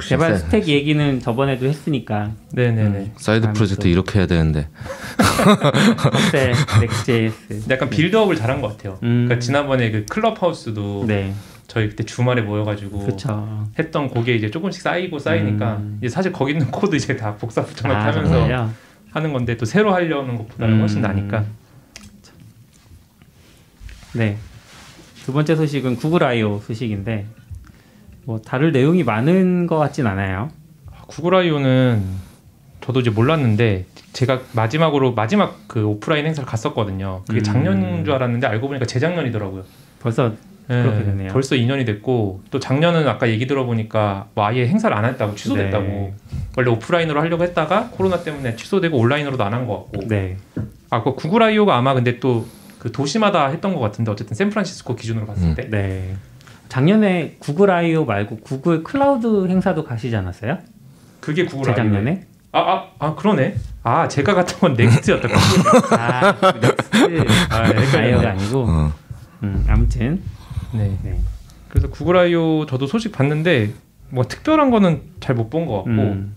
[0.00, 3.12] 개발 세- 스택 얘기는 저번에도 했으니까 네네네.
[3.16, 3.88] 사이드 다음에 프로젝트 또.
[3.88, 4.68] 이렇게 해야 되는데
[6.30, 8.98] 세 Next.js 약간 build-up을 잘한 것 같아요.
[9.02, 9.24] 음.
[9.26, 11.32] 그러니까 지난번에 그 Clubhouse도 네
[11.66, 13.66] 저희 그때 주말에 모여가지고 그렇죠.
[13.78, 15.98] 했던 거에 이제 조금씩 쌓이고 쌓이니까 음.
[16.00, 18.72] 이제 사실 거기 있는 코드 이제 다 복사 붙여넣기 아, 하면서 정말요?
[19.12, 21.02] 하는 건데 또 새로 하려는 것보다는 훨씬 음.
[21.02, 21.44] 나니까
[24.14, 24.36] 네.
[25.24, 27.26] 두 번째 소식은 구글 I/O 소식인데
[28.24, 30.50] 뭐 다룰 내용이 많은 것 같진 않아요.
[31.06, 32.02] 구글 I/O는
[32.80, 37.22] 저도 이제 몰랐는데 제가 마지막으로 마지막 그 오프라인 행사를 갔었거든요.
[37.26, 37.42] 그게 음.
[37.42, 39.64] 작년인 줄 알았는데 알고 보니까 재작년이더라고요.
[40.00, 40.32] 벌써
[40.70, 41.32] 예, 그렇게 되네요.
[41.32, 46.14] 벌써 2년이 됐고 또 작년은 아까 얘기 들어보니까 뭐 아예 행사를 안 했다고 취소됐다고 네.
[46.56, 50.36] 원래 오프라인으로 하려고 했다가 코로나 때문에 취소되고 온라인으로도 안 한 것 같고 네.
[50.90, 52.44] 아, 그 구글 I/O가 아마 근데 또
[52.78, 55.54] 그 도시마다 했던 것 같은데 어쨌든 샌프란시스코 기준으로 봤을 음.
[55.54, 56.16] 때 네.
[56.76, 60.56] 작년에 구글 I/O 말고 구글 클라우드 행사도 가시지 않았어요?
[61.20, 61.74] 그게 구글 I/O.
[61.74, 62.24] 재작년에?
[62.52, 63.56] 아, 아, 아 그러네.
[63.82, 65.28] 아, 제가 갔던 건 Next였다.
[65.98, 67.98] 아, Next 아.
[67.98, 68.64] I/O가 아니고.
[68.66, 68.92] 어.
[69.42, 70.22] 음, 아무튼
[70.72, 70.96] 네.
[71.02, 71.20] 네.
[71.68, 73.74] 그래서 구글 I/O 저도 소식 봤는데
[74.08, 76.34] 뭐 특별한 거는 잘 못 본 것 같고 음,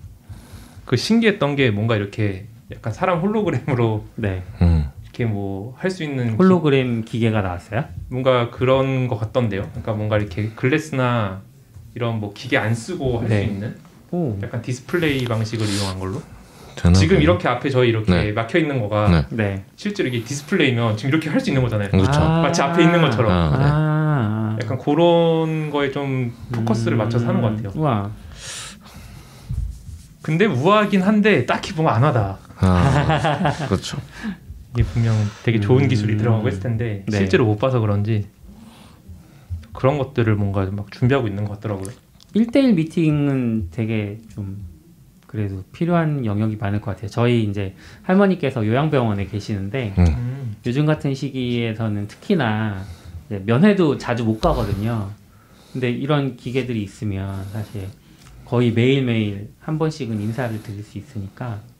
[0.84, 4.43] 그 신기했던 게 뭔가 이렇게 약간 사람 홀로그램으로 네.
[4.62, 4.89] 음.
[5.15, 7.86] 이렇게 뭐 할 수 있는 기- 홀로그램 기계가 나왔어요?
[8.10, 9.62] 뭔가 그런 것 같던데요.
[9.69, 11.41] 그러니까 뭔가 이렇게 glass나
[11.95, 13.43] 이런 뭐 기계 안 쓰고 할수 네.
[13.45, 13.75] 있는
[14.12, 14.38] 오.
[14.43, 16.21] 약간 디스플레이 방식을 이용한 걸로
[16.93, 17.23] 지금 보네.
[17.23, 18.32] 이렇게 앞에 저희 이렇게 네.
[18.34, 19.25] 막혀 있는 거가 네.
[19.30, 19.63] 네.
[19.78, 21.89] 실제로 이게 디스플레이면 지금 이렇게 할 수 있는 거잖아요.
[21.91, 22.19] 그렇죠.
[22.19, 23.32] 마치 앞에 있는 것처럼.
[23.32, 23.63] 아, 네.
[23.65, 24.58] 아.
[24.62, 27.82] 약간 그런 거에 좀 포커스를 맞춰서 하는 것 같아요.
[27.82, 28.12] 와.
[30.21, 32.38] 근데 우아하긴 한데 딱히 보면 안 하다.
[32.58, 33.97] 아, 그렇죠.
[34.76, 35.88] 이게 분명 되게 좋은 음.
[35.88, 37.18] 기술이 들어가고 했을 텐데 네.
[37.18, 38.28] 실제로 못 봐서 그런지
[39.74, 41.94] 그런 것들을 뭔가 막 준비하고 있는 것 같더라고요.
[42.36, 44.64] 1대1 미팅은 되게 좀
[45.28, 47.10] 그래도 필요한 영역이 많을 것 같아요.
[47.10, 50.56] 저희 이제 할머니께서 요양병원에 계시는데 음.
[50.66, 52.84] 요즘 같은 시기에서는 특히나
[53.28, 55.10] 이제 면회도 자주 못 가거든요.
[55.72, 57.88] 근데 이런 기계들이 있으면 사실
[58.46, 61.75] 거의 매일매일 한 번씩은 인사를 드릴 수 있으니까 음,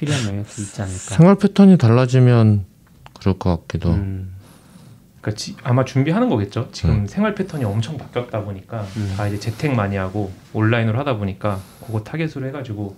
[0.00, 0.96] 필요한 영역이 있지 않을까.
[0.98, 2.64] 생활 패턴이 달라지면
[3.18, 3.90] 그럴 것 같기도.
[3.90, 4.34] 음,
[5.20, 6.68] 그러니까 지- 아마 준비하는 거겠죠.
[6.72, 7.06] 지금 음.
[7.06, 9.12] 생활 패턴이 엄청 바뀌었다 보니까 음.
[9.14, 12.96] 다 이제 재택 많이 하고 온라인으로 하다 보니까 그거 타겟으로 해가지고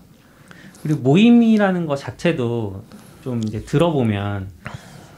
[0.84, 2.84] 그리고 모임이라는 것 자체도
[3.24, 4.48] 좀 이제 들어보면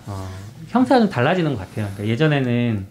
[0.06, 0.28] 어,
[0.68, 1.86] 형태가 좀 달라지는 것 같아요.
[1.92, 2.86] 그러니까 예전에는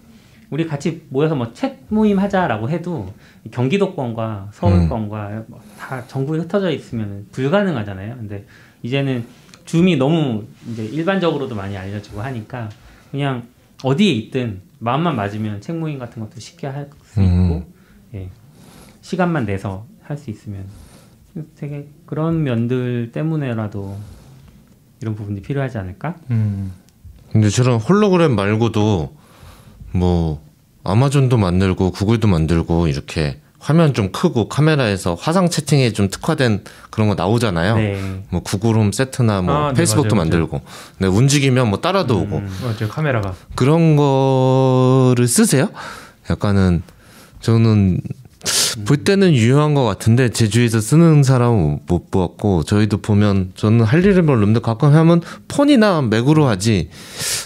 [0.51, 3.11] 우리 같이 모여서 뭐 책 모임 하자라고 해도
[3.49, 8.15] 경기도권과 서울권과 뭐다 전국에 흩어져 있으면 불가능하잖아요.
[8.17, 8.45] 근데
[8.83, 9.25] 이제는
[9.65, 12.69] 줌이 너무 이제 일반적으로도 많이 알려지고 하니까
[13.11, 13.47] 그냥
[13.83, 17.65] 어디에 있든 마음만 맞으면 책 모임 같은 것도 쉽게 할 수 있고 음.
[18.13, 18.29] 예.
[19.01, 20.65] 시간만 내서 할 수 있으면
[21.55, 23.97] 되게 그런 면들 때문에라도
[25.01, 26.15] 이런 부분이 필요하지 않을까?
[26.29, 26.71] 음.
[27.31, 29.15] 근데 저런 홀로그램 말고도
[29.93, 30.43] 뭐
[30.83, 37.15] 아마존도 만들고 구글도 만들고 이렇게 화면 좀 크고 카메라에서 화상 채팅에 좀 특화된 그런 거
[37.15, 37.77] 나오잖아요.
[37.77, 38.23] 네.
[38.29, 40.41] 뭐 구글 홈 세트나 뭐 아, 네, 페이스북도 맞아요, 맞아요.
[40.41, 40.61] 만들고.
[40.97, 42.37] 근데 움직이면 뭐 따라도 오고.
[42.39, 42.49] 음.
[42.61, 45.69] 맞아요 카메라가 그런 거를 쓰세요?
[46.29, 46.83] 약간은
[47.39, 48.01] 저는
[48.85, 54.03] 볼 때는 유용한 것 같은데 제 주위에서 쓰는 사람은 못 보았고 저희도 보면 저는 할
[54.03, 56.89] 일을 별로 없는데 가끔 하면 폰이나 맥으로 하지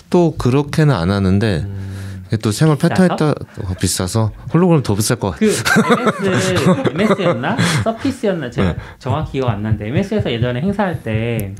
[0.09, 1.86] 또 그렇게는 안 하는데 이게
[2.41, 3.33] 또 생활 패턴에 따라
[3.79, 5.49] 비싸서 홀로그램 더 비쌀 것 같아요.
[5.49, 8.77] 그 MS MS였나 서피스였나 제가 네.
[8.99, 11.55] 정확히 기억 안 나는데 MS에서 예전에 행사할 때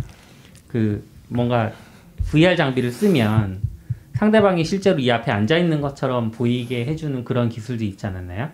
[0.67, 1.71] 그 뭔가
[2.29, 3.61] VR 장비를 쓰면
[4.13, 8.49] 상대방이 실제로 이 앞에 앉아 있는 것처럼 보이게 해주는 그런 기술도 있지 않았나요?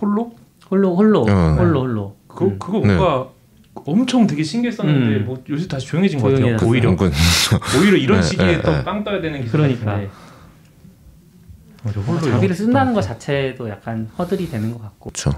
[0.00, 0.34] 홀로
[0.70, 1.56] 홀로 홀로 어.
[1.58, 2.16] 홀로 홀로.
[2.26, 2.58] 그거 음.
[2.58, 2.86] 그거 네.
[2.96, 3.28] 뭔가
[3.74, 5.26] 엄청 되게 신기했었는데 음.
[5.26, 6.56] 뭐 요새 다시 조용해진 것 같아요.
[6.64, 6.90] 오히려
[7.78, 8.84] 오히려 이런 네, 시기에 네, 또 네.
[8.84, 10.00] 빵 떠야 되는 기술 그러니까.
[11.84, 13.00] 홀로 장비를 이런 쓴다는 거.
[13.00, 15.10] 것 자체도 약간 허들이 되는 것 같고.
[15.10, 15.30] 그렇죠.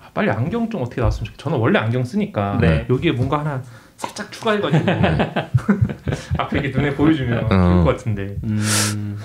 [0.00, 1.42] 아, 빨리 안경 좀 어떻게 나왔으면 좋겠어요.
[1.42, 2.86] 저는 원래 안경 쓰니까 네.
[2.88, 3.62] 여기에 뭔가 하나
[3.96, 4.84] 살짝 추가해가지고
[6.38, 7.48] 앞에 이렇게 눈에 보여주면 어.
[7.48, 8.36] 좋을 것 같은데.
[8.44, 9.18] 음,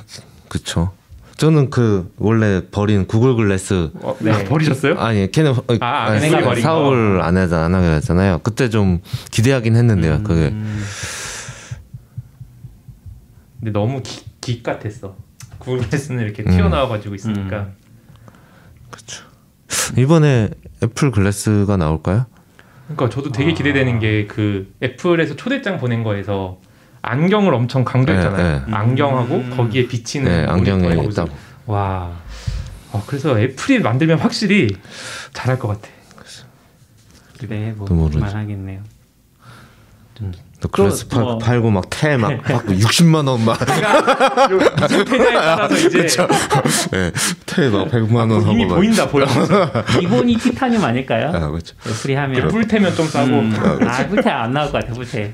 [0.49, 0.91] 그렇죠.
[1.37, 4.31] 저는 그 원래 버린 구글 글래스 어, 네.
[4.31, 4.97] 아, 버리셨어요?
[4.99, 8.39] 아니 걔는 어, 아, 아니, 걔네가 사- 버린 사업을 안 하자 안 하게 했잖아요.
[8.43, 8.99] 그때 좀
[9.31, 10.21] 기대하긴 했는데요.
[10.23, 10.83] 그게 음,
[13.59, 15.15] 근데 너무 기, 기 같았어.
[15.63, 17.69] 구글 패스는 이렇게 튀어나와가지고 있으니까.
[19.97, 20.49] 이번에
[20.83, 22.25] 애플 글래스가 나올까요?
[22.87, 26.59] 그러니까 저도 되게 기대되는 게 그 애플에서 초대장 보낸 거에서
[27.01, 28.65] 안경을 엄청 강조했잖아요.
[28.67, 29.49] 네, 안경하고 음.
[29.57, 31.29] 거기에 비치는 네, 안경에 모니터에 딱
[31.65, 32.11] 와.
[32.91, 34.69] 어, 그래서 애플이 만들면 확실히
[35.33, 35.89] 잘할 것 같아.
[37.39, 38.19] 그래 뭐또 모르지.
[38.19, 38.81] 그만하겠네요.
[40.15, 40.31] 또
[40.71, 43.59] 또 팔, 뭐- 팔고 막태막 받고 60만 원 막.
[44.79, 46.07] 무슨 패자에 따라서 이제
[46.91, 47.11] 네,
[47.45, 48.75] 태막 100만 원 하고 이미 막.
[48.75, 49.25] 보인다 보여.
[49.99, 51.31] 기본이 티타늄 아닐까요?
[51.33, 51.75] 아, 그렇죠.
[51.87, 53.27] 애플이 하면 뿔테면 좀 싸고.
[53.27, 53.53] 음,
[53.87, 55.33] 아 뿔테 안 나올 것 같아 뿔테.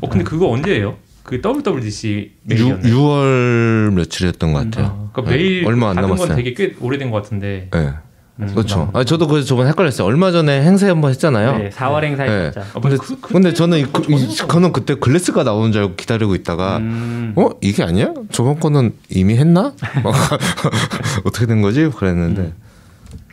[0.00, 0.96] 어 근데 그거 언제예요?
[1.22, 2.94] 그 WWDC 6, 메일이었나요?
[2.94, 4.86] 6월 며칠이었던 것 같아요.
[4.86, 6.36] 아, 그러니까 네, 메일 얼마 안 남았어요.
[6.36, 7.68] 되게 꽤 오래된 것 같은데.
[7.72, 7.92] 네.
[8.40, 8.76] 아직 그렇죠.
[8.80, 8.98] 남았나?
[9.00, 10.06] 아, 저도 그래서 저번에 헷갈렸어요.
[10.06, 11.58] 얼마 전에 행사 한번 했잖아요.
[11.58, 12.60] 네, 4월 행사했었죠.
[12.74, 15.82] 아, 근데, 그- 그- 근데 저는 이, 그거 그, 이, 저는 그때 글래스가 나오는 줄
[15.82, 18.12] 알고 기다리고 있다가 음, 어 이게 아니야?
[18.30, 19.72] 저번 거는 이미 했나?
[20.04, 20.14] 막
[21.24, 21.88] 어떻게 된 거지?
[21.88, 22.52] 그랬는데 음.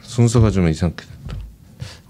[0.02, 1.04] 순서가 좀 이상하게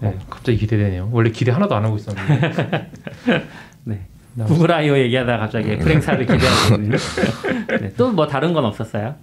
[0.00, 1.08] 어, 갑자기 기대되네요.
[1.12, 2.90] 원래 기대 하나도 안 하고 있었는데.
[3.84, 4.00] 네.
[4.46, 6.98] 구글 I/O 얘기하다가 갑자기 애플 행사를 기대하고 있는.
[7.80, 9.14] 네, 또뭐 다른 건 없었어요?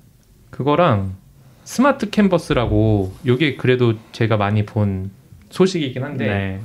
[0.49, 1.15] 그거랑
[1.63, 5.11] Smart Canvas라고 요게 그래도 제가 많이 본
[5.49, 6.59] 소식이긴 한데 네,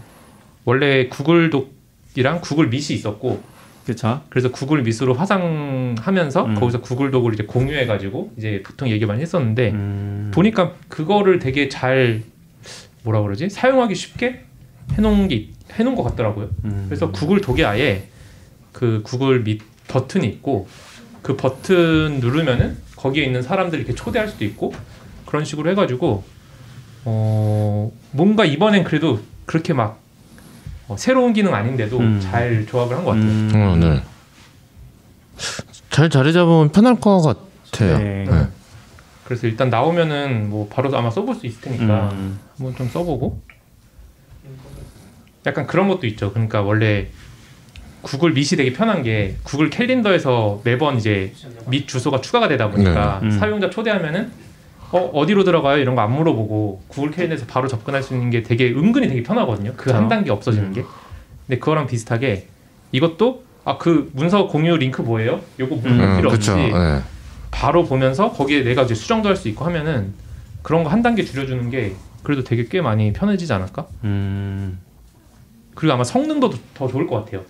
[0.65, 3.43] 원래 구글 Docs랑 구글 Meet이 있었고
[3.85, 4.23] 그렇죠.
[4.31, 6.55] 그래서 구글 밑으로 화상하면서 음.
[6.57, 12.23] 거기서 구글 독을 이제 공유해가지고 이제 보통 얘기 많이 했었는데 음, 보니까 그거를 되게 잘
[13.05, 14.43] 뭐라 그러지 사용하기 쉽게
[14.95, 16.51] 해놓은 게 있- 해놓은 것 같더라고요.
[16.65, 18.09] 음, 그래서 구글 독에 아예
[18.73, 20.67] 그 구글 밑 버튼이 있고
[21.27, 24.73] 그 버튼 누르면은 거기에 있는 사람들 이렇게 초대할 수도 있고
[25.27, 26.23] 그런 식으로 해가지고
[27.05, 29.99] 어 뭔가 이번엔 그래도 그렇게 막
[30.87, 32.21] 어, 새로운 기능 아닌데도 음.
[32.23, 33.27] 잘 조합을 한 것 같아요.
[33.29, 34.03] 음, 어, 네.
[35.91, 37.21] 잘 자리 잡으면 편할 것
[37.73, 37.99] 같아요.
[37.99, 38.25] 네.
[38.31, 38.47] 네.
[39.25, 43.43] 그래서 일단 나오면은 뭐 바로 아마 써볼 수 있을 테니까 음, 한번 좀 써보고
[45.45, 46.33] 약간 그런 것도 있죠.
[46.33, 47.09] 그러니까 원래
[48.07, 51.33] 구글 밑이 되게 편한 게 구글 캘린더에서 매번 이제
[51.67, 53.27] 밑 주소가 추가가 되다 보니까 네.
[53.27, 53.31] 음.
[53.33, 54.31] 사용자 초대하면은
[54.93, 58.71] 어 어디로 들어가요 이런 거 안 물어보고 구글 캘린더에서 바로 접근할 수 있는 게 되게
[58.71, 59.73] 은근히 되게 편하거든요.
[59.77, 60.07] 그 한.
[60.09, 60.85] 단계 없어지는 게.
[61.49, 62.47] 근데 그거랑 비슷하게
[62.93, 65.41] 이것도 아 그 문서 공유 링크 뭐예요?
[65.59, 66.57] 요거 문서 음, 필요 없이 그렇죠.
[66.79, 67.01] 네.
[67.51, 70.15] 바로 보면서 거기에 내가 이제 수정도 할 수 있고 하면은
[70.63, 73.89] 그런 거 한 단계 줄여주는 게 그래도 되게 꽤 많이 편해지지 않을까?
[74.05, 74.79] 음,
[75.75, 77.43] 그리고 아마 성능도 더- 더 좋을 것 같아요.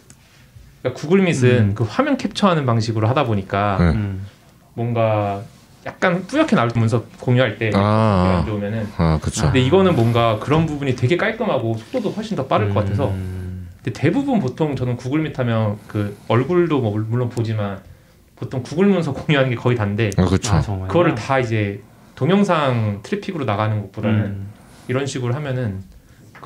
[0.86, 1.74] 그러니까 구글 밑은 음.
[1.74, 3.90] 그 화면 캡처하는 방식으로 하다 보니까 네.
[3.90, 4.26] 음,
[4.74, 5.42] 뭔가
[5.84, 8.38] 약간 뿌옇게 나올 문서 공유할 때 아.
[8.38, 9.42] 안 좋으면은 아 그렇죠.
[9.44, 13.68] 근데 이거는 뭔가 그런 부분이 되게 깔끔하고 속도도 훨씬 더 빠를 것 같아서 음.
[13.82, 17.80] 근데 대부분 보통 저는 구글 밑하면 그 얼굴도 뭐 물론 보지만
[18.34, 20.54] 보통 구글 문서 공유하는 게 거의 다인데 아 그렇죠.
[20.54, 20.88] 아, 정말.
[20.88, 21.80] 그거를 다 이제
[22.16, 24.46] 동영상 트래픽으로 나가는 것보다는 음.
[24.88, 25.82] 이런 식으로 하면은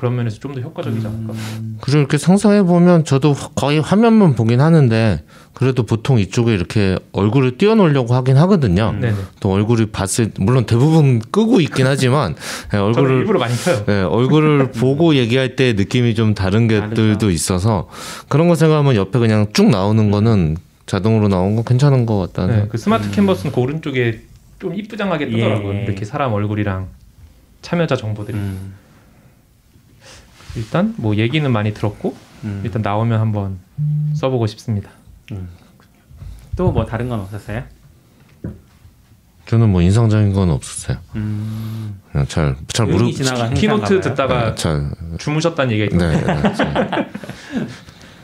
[0.01, 1.33] 그런 면에서 좀 더 효과적이지 않을까.
[1.79, 8.15] 그리고 이렇게 상상해 보면 저도 거의 화면만 보긴 하는데 그래도 보통 이쪽에 이렇게 얼굴을 띄워놓으려고
[8.15, 8.93] 하긴 하거든요.
[8.99, 9.13] 네네.
[9.41, 12.31] 또 얼굴이 봤을 물론 대부분 끄고 있긴 하지만
[12.73, 13.83] 예, 저는 얼굴을 일부러 많이 켜요.
[13.85, 17.29] 네, 얼굴을 보고 얘기할 때 느낌이 좀 다른 것들도.
[17.29, 17.87] 있어서
[18.27, 22.67] 그런 거 생각하면 옆에 그냥 쭉 나오는 거는 자동으로 나온 거 괜찮은 것 같다는 네,
[22.69, 24.21] 그 스마트 캔버스는 그 오른쪽에
[24.59, 25.75] 좀 이쁘장하게 뜨더라고요.
[25.75, 25.83] 예.
[25.83, 26.87] 이렇게 사람 얼굴이랑
[27.61, 28.35] 참여자 정보들이.
[28.35, 28.73] 음.
[30.55, 32.61] 일단 뭐 얘기는 많이 들었고 음.
[32.63, 33.59] 일단 나오면 한번
[34.15, 34.89] 써보고 싶습니다.
[36.57, 37.63] 또뭐 다른 건 없었어요?
[39.47, 40.97] 저는 뭐 인상적인 건 없었어요.
[41.15, 41.99] 음.
[42.11, 43.09] 그냥 잘 잘 모르
[43.53, 44.01] keynote.
[44.01, 47.09] 듣다가 네, 잘 주무셨다는 얘기가 있던데 네, 네, 잘-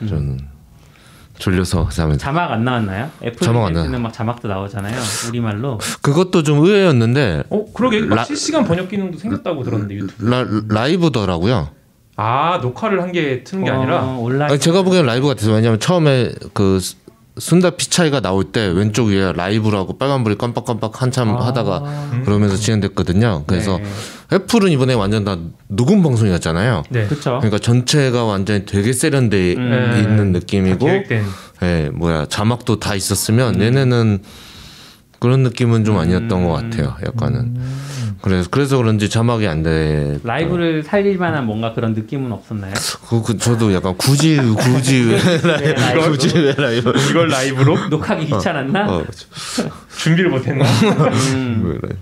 [0.08, 0.38] 저는
[1.38, 3.10] 졸려서 잠을 자막 안 나왔나요?
[3.22, 4.98] 애플 자막 안는막 자막도 나오잖아요.
[5.28, 5.78] 우리말로.
[6.02, 11.68] 그것도 좀 의외였는데 어 그러게 막 라- 실시간 번역 기능도 생겼다고 들었는데 유튜브 라, 라이브더라고요.
[12.20, 15.54] 아 녹화를 한 게 트는 게 아니라 어, 온라인 아니, 제가 보기엔 라이브 같았어요.
[15.54, 16.96] 왜냐면 처음에 그 스-
[17.38, 21.46] 순다 피차이가 나올 때 왼쪽 위에 라이브라고 빨간불이 깜빡깜빡 한참 아.
[21.46, 21.82] 하다가
[22.24, 23.44] 그러면서 진행됐거든요.
[23.46, 23.84] 그래서 네.
[24.36, 25.36] 애플은 이번에 완전 다
[25.68, 26.82] 녹음 방송이었잖아요.
[26.90, 27.06] 네.
[27.06, 27.36] 그렇죠.
[27.38, 29.70] 그러니까 전체가 완전히 되게 세련돼 음.
[29.92, 30.00] 네.
[30.00, 30.88] 있는 다 느낌이고,
[31.62, 33.60] 예, 뭐야 자막도 다 있었으면 음.
[33.62, 34.18] 얘네는
[35.18, 36.96] 그런 느낌은 좀 아니었던 것 같아요.
[37.04, 37.40] 약간은.
[37.40, 37.78] 음.
[38.20, 40.18] 그래서 그래서 그런지 자막이 안 돼.
[40.24, 42.74] 라이브를 살릴 만한 뭔가 그런 느낌은 없었나요?
[43.08, 46.10] 그, 그 저도 약간 굳이 굳이 왜 네, 라이브.
[46.10, 46.92] 굳이 왜 라이브?
[47.10, 48.92] 이걸 라이브로 녹화하기 귀찮았나?
[48.92, 49.28] 어, 그렇죠.
[49.98, 50.64] 준비를 못했나?
[50.64, 51.96] 음, 왜 라이브?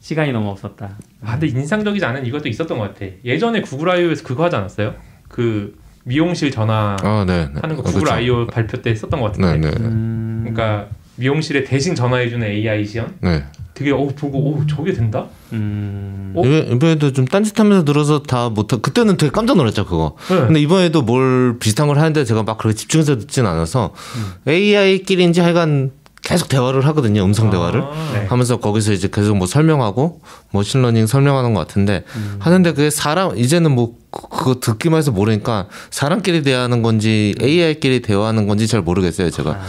[0.00, 0.90] 시간이 너무 없었다.
[1.24, 3.06] 아, 근데 인상적이지 않은 이것도 있었던 것 같아.
[3.24, 4.94] 예전에 구글 I.O.에서 그거 하지 않았어요?
[5.28, 7.48] 그 미용실 전화 아, 네.
[7.52, 7.60] 네.
[7.60, 8.08] 하는 거 어, 구글.
[8.10, 8.46] I.O.
[8.46, 9.56] 발표 때 썼던 것 같은데.
[9.58, 13.14] 네, 네, 음, 그러니까 미용실에 대신 전화해주는 AI 시연.
[13.20, 13.44] 네.
[13.74, 15.26] 되게 어 보고 오 저게 된다?
[15.52, 16.42] 음, 어?
[16.46, 18.76] 이번- 이번에도 좀 딴짓하면서 들어서 다 못하.
[18.76, 20.16] 그때는 되게 깜짝 놀랐죠 그거.
[20.28, 20.36] 네.
[20.36, 24.50] 근데 이번에도 뭘 비슷한 걸 하는데 제가 막 그렇게 집중해서 듣진 않아서 음.
[24.50, 25.90] AI끼리인지 하여간
[26.22, 27.22] 계속 대화를 하거든요.
[27.24, 27.82] 음성 대화를.
[27.82, 28.26] 아, 네.
[28.26, 30.20] 하면서 거기서 이제 계속 뭐 설명하고
[30.52, 32.36] machine learning 설명하는 것 같은데 음.
[32.38, 38.46] 하는데 그게 사람 이제는 뭐 그- 그거 듣기만 해서 모르니까 사람끼리 대화하는 건지 AI끼리 대화하는
[38.46, 39.60] 건지 잘 모르겠어요 제가 아.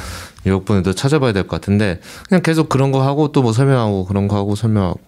[0.45, 4.35] 이번에도 찾아봐야 될 것 같은데 그냥 계속 그런 거 하고 또 뭐 설명하고 그런 거
[4.37, 4.99] 하고 설명하고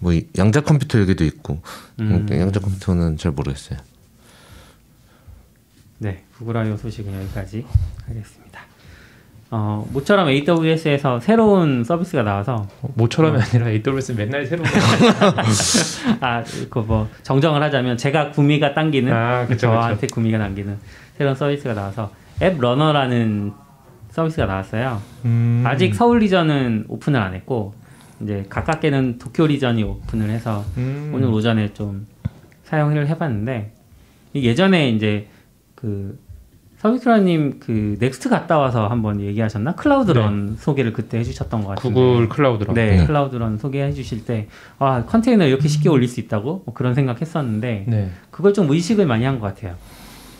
[0.00, 1.60] 뭐 이- 양자 컴퓨터 얘기도 있고
[2.00, 2.26] 음.
[2.30, 3.78] 양자 컴퓨터는 잘 모르겠어요.
[5.98, 6.76] 네, 구글 I.O.
[6.76, 7.64] 소식은 여기까지
[8.06, 8.60] 하겠습니다.
[9.50, 14.76] 어, 모처럼 AWS에서 새로운 서비스가 나와서 모처럼이 아니라 AWS 맨날 새로운 거.
[16.20, 20.76] 아, 그뭐 정정을 하자면 제가 구미가 당기는 아, 그쵸, 저한테 구미가 당기는
[21.16, 22.10] 새로운 서비스가 나와서
[22.42, 23.52] App Runner라는
[24.10, 25.00] 서비스가 나왔어요.
[25.24, 25.62] 음.
[25.66, 27.74] 아직 서울 region은 오픈을 안 했고
[28.20, 31.12] 이제 가깝게는 도쿄 region이 오픈을 해서 음.
[31.14, 32.06] 오늘 오전에 좀
[32.64, 33.72] 사용을 해봤는데
[34.34, 35.28] 이 예전에 이제
[35.74, 36.18] 그
[36.78, 42.28] 서비스라님 그 Next 갔다 와서 한번 얘기하셨나 Cloud Run 소개를 그때 해주셨던 것 같은데 구글
[42.28, 42.74] Cloud로.
[42.74, 43.06] 네, 네.
[43.06, 47.84] Cloud Run 소개해 주실 때 아 컨테이너 이렇게 쉽게 올릴 수 있다고 뭐 그런 생각했었는데
[47.88, 48.10] 네.
[48.30, 49.76] 그걸 좀 의식을 많이 한 것 같아요.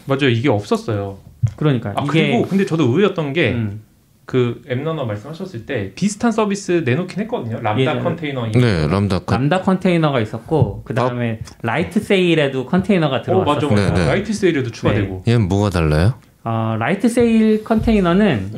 [0.07, 0.29] 맞아요.
[0.29, 1.19] 이게 없었어요.
[1.57, 3.83] 그러니까 아 이게 그리고 근데 저도 의외였던 게 음,
[4.27, 7.61] 그 App Runner 말씀하셨을 때 비슷한 서비스 내놓긴 했거든요.
[7.61, 8.01] 람다 예전에.
[8.01, 8.47] 컨테이너.
[8.51, 9.35] 네, 람다 컷.
[9.35, 13.71] 람다 컨테이너가 있었고 그 다음에 Lightsail에도 컨테이너가 어 맞아 들어왔었어요.
[13.71, 13.93] 맞아.
[13.93, 14.07] 네, 네.
[14.07, 15.25] 라이트 세일에도 추가되고.
[15.29, 16.15] 얘는 뭐가 달라요?
[16.45, 18.53] 어, Lightsail 컨테이너는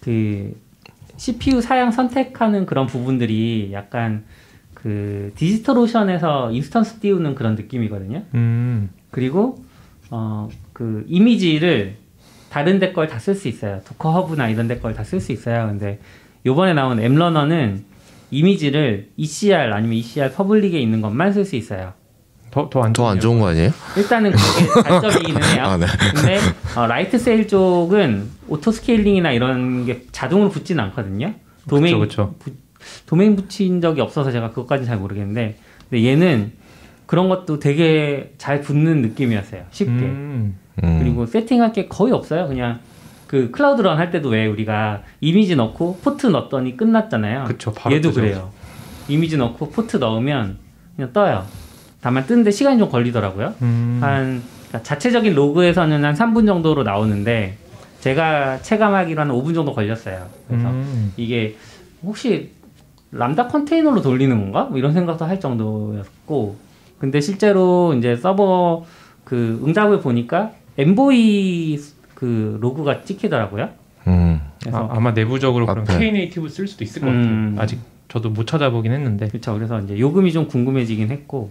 [0.00, 0.54] 그
[1.16, 4.24] CPU 사양 선택하는 그런 부분들이 약간
[4.74, 8.22] 그 DigitalOcean에서 instance 띄우는 그런 느낌이거든요.
[8.34, 8.90] 음.
[9.10, 9.64] 그리고
[10.10, 11.96] 어, 그 이미지를
[12.54, 13.80] 다른 데 걸 다 쓸 수 있어요.
[13.84, 15.66] Docker Hub나 이런 데 걸 다 쓸 수 있어요.
[15.66, 15.98] 근데
[16.46, 17.84] 요번에 나온 엠러너는
[18.30, 21.94] 이미지를 ECR 아니면 ECR Public에 있는 것만 쓸 수 있어요.
[22.52, 23.70] 더더안 더 안 좋은 거 아니에요?
[23.96, 25.64] 일단은 그게 단점이기는 해요.
[25.64, 25.86] 아, 네.
[26.14, 26.38] 근데
[26.76, 31.34] 어, Lightsail 쪽은 auto scaling이나 이런 게 자동으로 붙지는 않거든요.
[31.68, 32.52] 도메인 그쵸, 부-
[33.06, 35.56] 도메인 붙인 적이 없어서 제가 그것까지는 잘 모르겠는데
[35.90, 36.52] 근데 얘는
[37.06, 39.64] 그런 것도 되게 잘 붙는 느낌이었어요.
[39.72, 39.90] 쉽게.
[39.92, 40.56] 음.
[40.82, 40.98] 음.
[41.00, 42.48] 그리고 세팅할 게 거의 없어요.
[42.48, 42.80] 그냥
[43.26, 47.44] 그 Cloud Run 할 때도 왜 우리가 이미지 넣고 포트 넣었더니 끝났잖아요.
[47.44, 48.20] 그쵸, 바로 얘도 뜨죠.
[48.20, 48.50] 그래요.
[49.08, 50.58] 이미지 넣고 포트 넣으면
[50.96, 51.44] 그냥 떠요.
[52.00, 53.54] 다만 뜨는데 시간이 좀 걸리더라고요.
[53.62, 53.98] 음.
[54.02, 57.56] 한 그러니까 자체적인 로그에서는 한 3분 정도로 나오는데
[58.00, 60.26] 제가 체감하기로 한 5분 정도 걸렸어요.
[60.48, 61.12] 그래서 음.
[61.16, 61.56] 이게
[62.04, 62.50] 혹시
[63.12, 64.64] 람다 컨테이너로 돌리는 건가?
[64.64, 66.56] 뭐 이런 생각도 할 정도였고
[66.98, 68.84] 근데 실제로 이제 서버
[69.24, 71.78] 그 응답을 보니까 엠보이
[72.14, 73.70] 그 로그가 찍히더라고요.
[74.06, 74.40] 음.
[74.60, 75.98] 그래서 아, 마 내부적으로 그럼 앞에.
[75.98, 77.50] K네이티브 쓸 수도 있을 것 음.
[77.50, 77.62] 같아요.
[77.62, 79.28] 아직 저도 못 찾아보긴 했는데.
[79.28, 79.54] 그렇죠.
[79.54, 81.50] 그래서 이제 요금이 좀 궁금해지긴 했고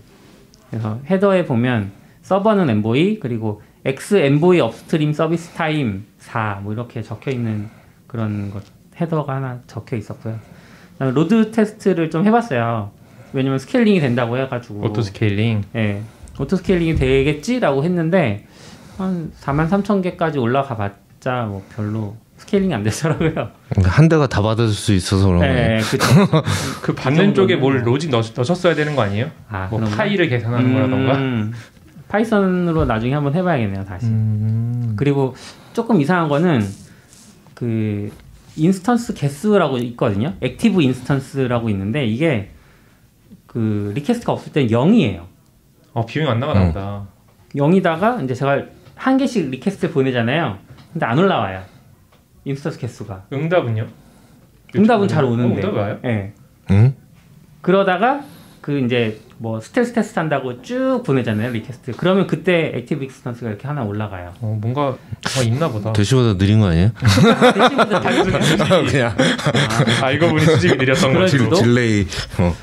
[0.70, 1.92] 그래서 헤더에 보면
[2.24, 7.68] 서버는 Envoy 그리고 X Envoy upstream service time 4 뭐 이렇게 적혀 있는
[8.08, 8.64] 그런 것
[9.00, 10.40] 헤더가 하나 적혀 있었고요.
[10.94, 12.92] 그다음에 load test를 좀 해봤어요.
[13.34, 15.64] 왜냐면 scaling이 된다고 해가지고 auto scaling.
[15.76, 16.02] 예,
[16.40, 18.46] auto scaling이 되겠지라고 했는데
[18.98, 23.50] 한 4만 3천 개까지 올라가 봤자 뭐 별로 scaling이 안 되더라고요.
[23.84, 25.78] 한 대가 다 받을 수 있어서 그런 거예요.
[25.78, 26.44] 예, 그렇죠.
[26.82, 29.32] 그 받는 쪽에 뭘 정도는 logic 넣, 넣으셨어야 되는 거 아니에요?
[29.50, 29.80] 아, 뭐?
[29.82, 31.16] 파일을 계산하는 거라던가.
[31.16, 31.54] 음,
[32.10, 34.08] Python으로 나중에 한번 해봐야겠네요 다시.
[34.08, 34.94] 음.
[34.98, 35.36] 그리고
[35.74, 36.68] 조금 이상한 거는
[37.54, 38.12] 그
[38.56, 40.34] instance 개수라고 있거든요.
[40.42, 42.52] active instance라고 있는데 이게
[43.48, 45.26] 그 request가 없을 땐 0이에요.
[45.94, 47.08] 어 비용이 안 나가나 보다.
[47.56, 48.64] 0이다가 이제 제가
[48.96, 50.58] 한 개씩 request 보내잖아요.
[50.92, 51.64] 근데 안 올라와요.
[52.46, 53.26] instance 개수가.
[53.34, 53.88] 응답은요?
[54.76, 55.56] 응답은 잘 어, 오는데.
[55.56, 56.00] 응답 와요?
[56.06, 56.34] 예.
[56.72, 56.96] 응?
[57.62, 58.22] 그러다가
[58.62, 61.92] 그 이제 뭐 스트레스 테스트 한다고 쭉 보내잖아요 request.
[61.98, 64.34] 그러면 그때 active instance가 이렇게 하나 올라가요.
[64.42, 65.92] 어 뭔가 뭐가 있나 보다.
[65.94, 66.92] dashboard가 느린 거 아니에요?
[66.94, 69.16] 단순히 수집이 그냥
[70.02, 71.28] 알고 보니 수집이 느렸던.
[71.28, 71.56] 수도?
[71.56, 72.08] delay.
[72.40, 72.56] 어.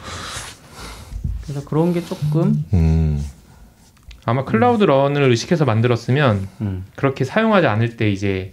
[1.42, 3.22] 그래서 그런 게 조금 음.
[4.24, 6.84] 아마 Cloud Run을 의식해서 만들었으면 음.
[6.94, 8.52] 그렇게 사용하지 않을 때 이제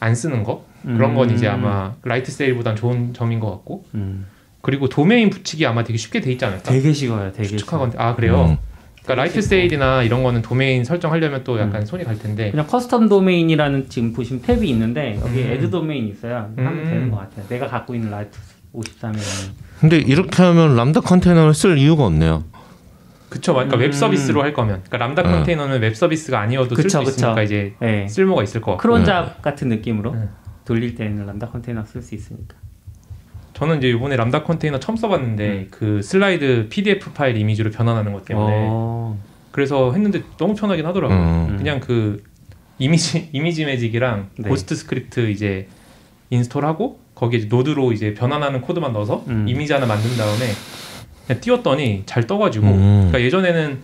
[0.00, 1.34] 안 쓰는 거 그런 건 음.
[1.34, 4.26] 이제 아마 Lightsail보단 좋은 점인 것 같고 음.
[4.60, 6.70] 그리고 도메인 붙이기 아마 되게 쉽게 돼 있지 않을까?
[6.70, 7.32] 되게 쉬워요.
[7.32, 7.58] 되게 쉬워요.
[7.58, 8.46] 추측하건 아 그래요.
[8.46, 8.56] 음.
[9.02, 11.86] 그러니까 Lightsail이나 이런 거는 도메인 설정하려면 또 약간 음.
[11.86, 15.50] 손이 갈 텐데 그냥 custom 도메인이라는 지금 보시면 탭이 있는데 여기 음.
[15.52, 16.52] add 도메인 있어요.
[16.56, 16.84] 하면 음.
[16.84, 17.46] 되는 것 같아요.
[17.48, 18.38] 내가 갖고 있는 Route
[18.74, 19.16] 53에
[19.80, 22.44] 근데 이렇게 하면 람다 컨테이너를 쓸 이유가 없네요.
[23.32, 23.80] 그쵸 그러니까 음.
[23.80, 25.32] 웹 서비스로 할 거면 그러니까 람다 음.
[25.36, 27.02] 컨테이너는 웹 서비스가 아니어도 쓸 수.
[27.02, 28.06] 있으니까 이제 네.
[28.06, 30.28] 쓸모가 있을 것 같고 cron job 같은 느낌으로 네.
[30.66, 32.56] 돌릴 때는 람다 컨테이너 쓸 수 있으니까.
[33.54, 35.68] 저는 이제 이번에 람다 컨테이너 처음 써봤는데 음.
[35.70, 39.18] 그 슬라이드 PDF 파일 이미지로 변환하는 것 때문에 어.
[39.50, 41.18] 그래서 했는데 너무 편하긴 하더라고요.
[41.18, 41.56] 음.
[41.56, 42.22] 그냥 그
[42.78, 44.48] 이미지 ImageMagick이랑 네.
[44.50, 45.68] Ghostscript 이제
[46.28, 49.46] install하고 거기에 이제 Node로 이제 변환하는 코드만 넣어서 음.
[49.48, 50.50] 이미지 하나 만든 다음에
[51.40, 52.90] 띄웠더니 잘 떠가지고 음.
[53.10, 53.78] 그러니까 예전에는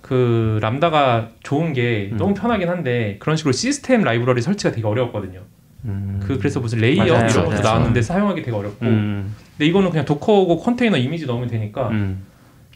[0.00, 2.16] 그 Lambda가 좋은 게 음.
[2.18, 5.40] 너무 편하긴 한데 그런 식으로 시스템 라이브러리 설치가 되게 어려웠거든요.
[5.86, 6.20] 음.
[6.22, 7.62] 그 그래서 무슨 layer 맞아요, 이런 것도.
[7.62, 9.34] 나왔는데 사용하기 되게 어렵고 음.
[9.52, 12.24] 근데 이거는 그냥 도커고 컨테이너 이미지 넣으면 되니까 음.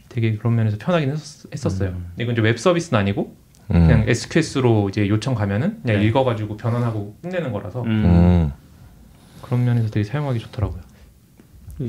[0.09, 2.13] 되게 그런 면에서 편하긴 했었, 어요 음.
[2.19, 3.37] 이건 이제 웹 서비스는 아니고
[3.73, 3.87] 음.
[3.87, 6.07] 그냥 SQS로 이제 요청 가면은 그냥 네.
[6.07, 7.83] 읽어가지고 변환하고 끝내는 거라서.
[7.83, 10.81] 그런 면에서 되게 사용하기 좋더라고요.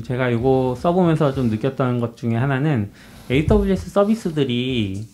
[0.04, 2.90] 제가 이거 써보면서 좀 느꼈던 것 중에 하나는
[3.30, 5.04] AWS 서비스들이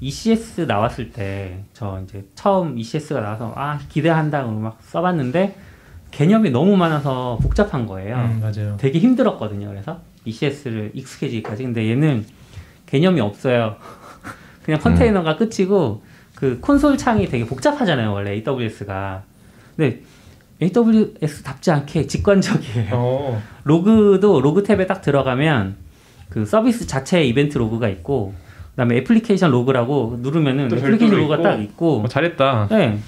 [0.00, 5.56] ECS 나왔을 때 저 이제 처음 ECS가 나와서 아 기대한다 막 써봤는데
[6.10, 8.16] 개념이 너무 많아서 복잡한 거예요.
[8.16, 8.76] 음, 맞아요.
[8.78, 9.68] 되게 힘들었거든요.
[9.68, 11.64] 그래서 ECS를 익숙해지기까지.
[11.64, 12.24] 근데 얘는
[12.86, 13.76] 개념이 없어요.
[14.62, 16.02] 그냥 컨테이너가 끝이고
[16.34, 18.12] 그 콘솔 창이 되게 복잡하잖아요.
[18.12, 19.22] 원래 AWS가.
[19.76, 20.02] 근데
[20.62, 22.88] AWS답지 않게 직관적이에요.
[22.92, 25.76] 어, 로그도 로그 탭에 딱 들어가면
[26.28, 28.34] 그 서비스 자체의 이벤트 로그가 있고
[28.70, 31.42] 그다음에 애플리케이션 로그라고 누르면은 또 애플리케이션 로그가 있고.
[31.42, 32.68] 딱 있고 어, 잘했다.
[32.70, 32.98] 네.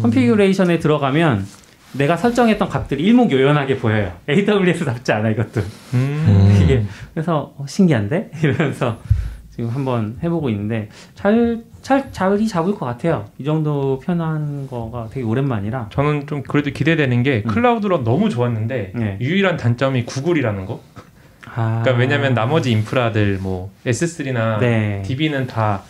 [0.00, 1.46] configuration에 들어가면
[1.92, 4.12] 내가 설정했던 값들이 일목요연하게 보여요.
[4.28, 5.62] AWS답지 않아 이것도.
[5.94, 6.60] 음.
[6.62, 8.98] 이게 그래서 어, 신기한데 이러면서
[9.50, 13.28] 지금 한번 해보고 있는데 잘, 잘 자리 잡을 것 같아요.
[13.38, 15.90] 이 정도 편한 거가 되게 오랜만이라.
[15.92, 17.48] 저는 좀 그래도 기대되는 게 음.
[17.48, 19.18] Cloud Run 너무 좋았는데 네.
[19.20, 20.80] 유일한 단점이 Google이라는 거.
[21.54, 25.02] 아, 그러니까 왜냐면 나머지 인프라들 뭐 S3나 네.
[25.06, 25.84] DB는 다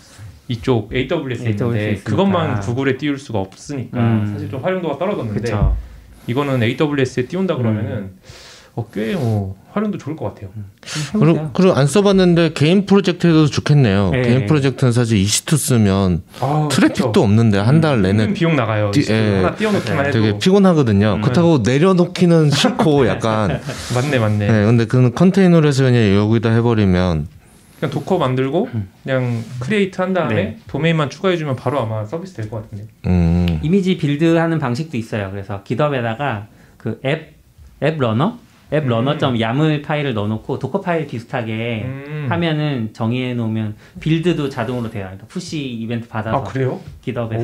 [0.48, 2.04] 이쪽 AWS에 있는데 AWS.
[2.04, 4.30] 그것만 구글에 띄울 수가 없으니까 음.
[4.34, 5.74] 사실 좀 활용도가 떨어졌는데 그쵸.
[6.26, 8.18] 이거는 AWS에 띄운다 그러면은 음.
[8.76, 10.50] 어, 꽤뭐 활용도 좋을 것 같아요.
[11.12, 11.50] 좀 그리고.
[11.54, 14.10] 그리고 안 써봤는데 개인 프로젝트에도 좋겠네요.
[14.10, 14.22] 네.
[14.22, 18.90] 개인 프로젝트는 사실 EC2 쓰면 아, 트래픽도 없는데 한 달 내내 있는 비용 나가요.
[18.90, 19.36] 띠- 이 예.
[19.36, 21.14] 하나 띄워놓기만 해도 되게 피곤하거든요.
[21.16, 21.20] 음.
[21.22, 23.60] 그렇다고 내려놓기는 싫고 약간.
[23.94, 24.46] 맞네 맞네.
[24.46, 27.28] 네, 근데 그는 컨테이너로 해서 그냥 여기다 해버리면
[27.80, 28.88] 그냥 Docker 만들고 음.
[29.04, 30.58] 그냥 create 한 다음에 네.
[30.68, 32.86] 도메인만 추가해주면 바로 아마 서비스 될 것 같은데.
[33.06, 35.30] 음, 이미지 build하는 방식도 있어요.
[35.30, 36.46] 그래서 GitHub에다가
[36.78, 37.34] 그 app
[37.82, 38.38] app runner
[38.72, 38.88] app 음.
[38.88, 42.26] runner.점 yaml 파일을 넣어놓고 Dockerfile 비슷하게 음.
[42.28, 45.04] 하면은 정의해 놓으면 build도 자동으로 돼요.
[45.04, 46.80] 그러니까 push 이벤트 받아서 아 그래요?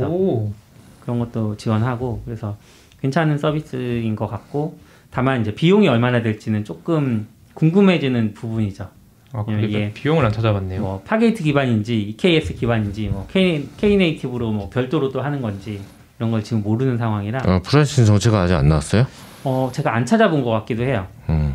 [0.09, 0.53] 오.
[1.01, 2.57] 그런 것도 지원하고 그래서
[3.01, 4.79] 괜찮은 서비스인 것 같고
[5.11, 8.89] 다만 이제 비용이 얼마나 될지는 조금 궁금해지는 부분이죠.
[9.35, 9.93] 아, 예.
[9.93, 10.81] 비용을 안 찾아봤네요.
[10.81, 15.81] 뭐 Fargate 기반인지 EKS 기반인지 뭐 K, Knative로 뭐 별도로 또 하는 건지
[16.19, 19.07] 이런 걸 지금 모르는 상황이라 어, pricing 정책이 아직 안 나왔어요?
[19.45, 21.07] 어 제가 안 찾아본 것 같기도 해요.
[21.29, 21.55] 음.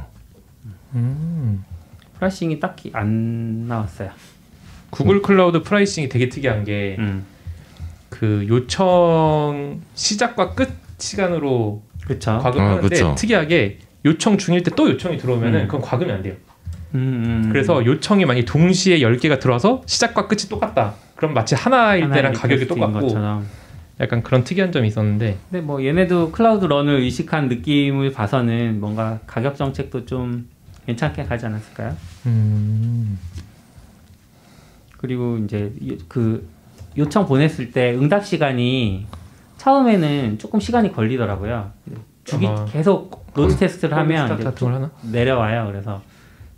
[0.93, 1.63] 음.
[2.17, 4.09] pricing이 딱히 안 나왔어요.
[4.89, 7.25] Google Cloud pricing이 되게 특이한 게 음.
[8.09, 12.39] 그 요청 시작과 끝 시간으로 그렇죠.
[12.39, 13.15] 과금하는데 아, 그쵸.
[13.17, 15.67] 특이하게 요청 중일 때 또 요청이 들어오면은 음.
[15.67, 16.33] 그건 과금이 안 돼요.
[16.95, 17.49] 음, 음.
[17.51, 20.93] 그래서 요청이 만약 동시에 10개가 들어와서 시작과 끝이 똑같다.
[21.15, 23.45] 그럼 마치 하나일 때랑 가격이 똑같고 것처럼.
[23.99, 29.55] 약간 그런 특이한 점이 있었는데 근데 뭐 얘네도 클라우드 런을 의식한 느낌을 봐서는 뭔가 가격
[29.55, 30.47] 정책도 좀
[30.85, 31.95] 괜찮게 가지 않았을까요?
[32.27, 33.17] 음.
[34.97, 36.47] 그리고 이제 요- 그
[36.97, 39.05] 요청 보냈을 때 응답 시간이
[39.57, 41.71] 처음에는 조금 시간이 걸리더라고요.
[42.23, 44.27] 죽이 아마 계속 load test를 하면?
[45.11, 45.67] 내려와요.
[45.67, 46.01] 그래서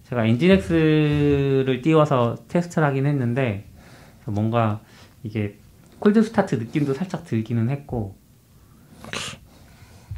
[0.09, 3.65] 제가 Nginx를 띄워서 테스트를 하긴 했는데
[4.25, 4.79] 뭔가
[5.23, 5.55] 이게
[5.99, 8.15] cold start 느낌도 살짝 들기는 했고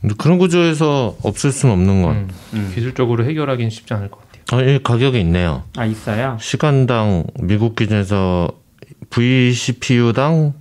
[0.02, 2.30] 근데 그런 구조에서 없을 수는 없는 건 음.
[2.54, 2.72] 음.
[2.74, 4.42] 기술적으로 해결하기는 쉽지 않을 것 같아요.
[4.52, 5.64] 아, 이 가격이 있네요.
[5.78, 6.38] 아 있어요.
[6.42, 8.50] 시간당 미국 기준에서
[9.12, 10.54] vCPU당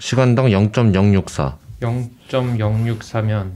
[0.00, 1.56] 시간당 0.064.
[1.80, 3.52] 0.064면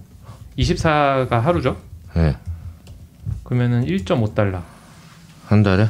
[0.58, 1.80] 24가 하루죠?
[2.14, 2.36] 네,
[3.42, 4.62] 그러면은 1.5달러.
[5.46, 5.88] 한 달에.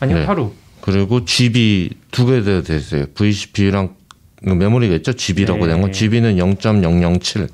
[0.00, 0.24] 아니요, 네.
[0.24, 0.52] 하루.
[0.80, 3.06] 그리고 GB 두개돼 있어요.
[3.14, 3.96] vCPU랑
[4.42, 5.14] 메모리겠죠?
[5.14, 5.72] GB라고 네.
[5.72, 5.92] 된 건.
[5.92, 7.48] GB는 0.007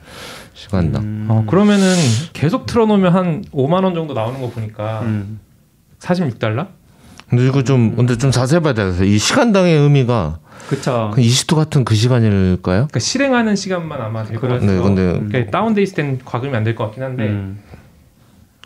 [0.55, 1.03] 시간당.
[1.03, 1.95] 음, 어, 그러면은
[2.32, 5.41] 계속 틀어놓으면 한 5만 원 정도 나오는 거 보니까 음.
[5.99, 6.68] 46달러?
[7.28, 8.93] 근데 이거 좀 근데 좀 자세히 봐야 돼요.
[9.03, 11.11] 이 시간당의 의미가 그쵸.
[11.14, 12.61] 그 20도 같은 그 시간일까요?
[12.87, 14.66] 그러니까 실행하는 시간만 아마 될것 그렇죠.
[14.66, 14.78] 같아요.
[14.80, 15.28] 네, 근데 음.
[15.28, 17.59] 그러니까 다운돼 있을 땐 과금이 안 될 것 같긴 한데 음.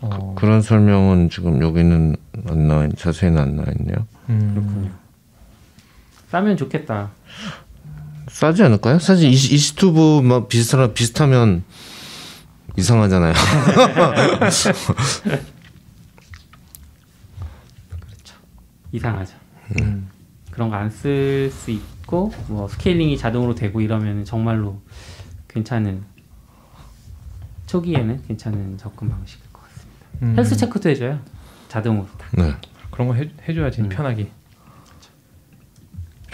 [0.01, 2.15] 어, 그 런 설명은 지금 여기는
[2.49, 4.05] 안 나와 있, 자세히는 안 나와 있네요.
[4.29, 4.91] 음,
[6.29, 7.09] 싸면 좋겠다.
[8.29, 8.99] 싸지 않을까요?
[8.99, 11.63] 사실 이시, 이시투브 막 비슷하 비슷하면
[12.77, 13.33] 이상하잖아요.
[18.91, 19.35] 이상하죠.
[19.81, 20.09] 음.
[20.51, 24.81] 그런 거 안 쓸 수 있고 뭐 scaling이 자동으로 되고 이러면 정말로
[25.47, 26.03] 괜찮은
[27.67, 30.05] 초기에는 괜찮은 접근 방식일 것 같습니다.
[30.23, 30.35] 음.
[30.37, 31.19] health check도 해줘요.
[31.67, 32.07] 자동으로.
[32.17, 32.27] 다.
[32.33, 32.55] 네.
[32.89, 33.89] 그런 거 해, 해줘야지 음.
[33.89, 34.31] 편하게.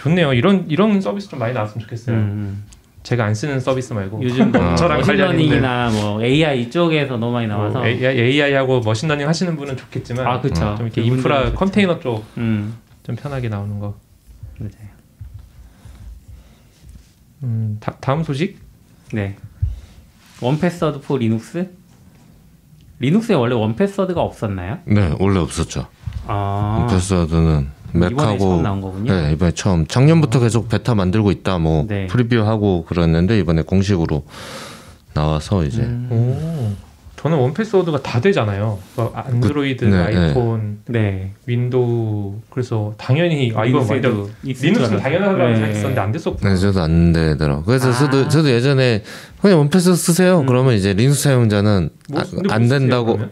[0.06, 0.32] 좋네요.
[0.32, 2.16] 이런 이런 서비스 좀 많이 나왔으면 좋겠어요.
[2.16, 2.64] 음.
[3.02, 4.74] 제가 안 쓰는 서비스 말고 요즘 뭐 아.
[4.74, 9.02] 저랑 관련 있는 machine learning이나 뭐 AI 쪽에서 너무 많이 나와서 뭐 AI 하고 machine
[9.02, 10.74] learning 하시는 분은 좋겠지만 아 그쵸.
[10.76, 11.52] 좀 이렇게 인프라.
[11.52, 12.76] 컨테이너 쪽좀 음
[13.16, 13.94] 편하게 나오는 거.
[14.58, 14.96] 맞아요.
[17.42, 18.58] 음, 다, 다음 소식?
[19.12, 19.36] 네.
[20.40, 21.70] 원패스워드 포 리눅스?
[22.98, 24.78] 리눅스에 원래 원패스워드가 없었나요?
[24.86, 25.86] 네, 원래 없었죠.
[26.26, 29.12] 아 패스워드는 이번에 Mac하고 처음 나온 거군요.
[29.12, 29.86] 네, 이번에 처음.
[29.86, 31.58] 작년부터 계속 베타 만들고 있다.
[31.58, 32.06] 뭐 네.
[32.06, 34.24] preview하고 그랬는데 이번에 공식으로
[35.14, 36.08] 나와서 이제 음.
[36.10, 36.86] 오.
[37.16, 38.78] 저는 1Password가 다 되잖아요.
[38.94, 40.16] 뭐 안드로이드, 네, 네.
[40.18, 41.32] 아이폰, 네.
[41.46, 42.34] Windows.
[42.50, 45.48] 그래서 당연히 아 이거 완전 줄 당연하다고 알았어요.
[45.48, 45.54] 네.
[45.56, 46.50] 생각했었는데 안 됐었구나.
[46.52, 47.62] 네, 저도 안 되더라고.
[47.64, 47.92] 그래서 아.
[47.92, 49.02] 저도 저도 예전에
[49.40, 50.40] 그냥 1Pass 쓰세요.
[50.40, 50.46] 음.
[50.46, 53.30] 그러면 이제 리눅스 사용자는 뭐, 아, 안뭐 쓰세요, 된다고 그러면?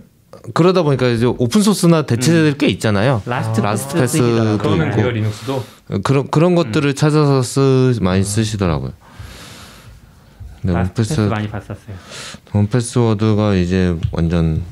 [0.53, 3.23] 그러다 보니까 이제 open source나 대체될 게 있잖아요.
[3.25, 4.59] Last, 아, Last.
[4.59, 5.11] 그거는 있고.
[5.11, 5.65] Linux도.
[6.03, 8.93] 그런 그런 것들을 찾아서 쓰 많이 쓰시더라고요.
[10.63, 11.97] 네, 패스 원패스 많이 봤었어요.
[12.53, 14.63] 1Password가 이제 완전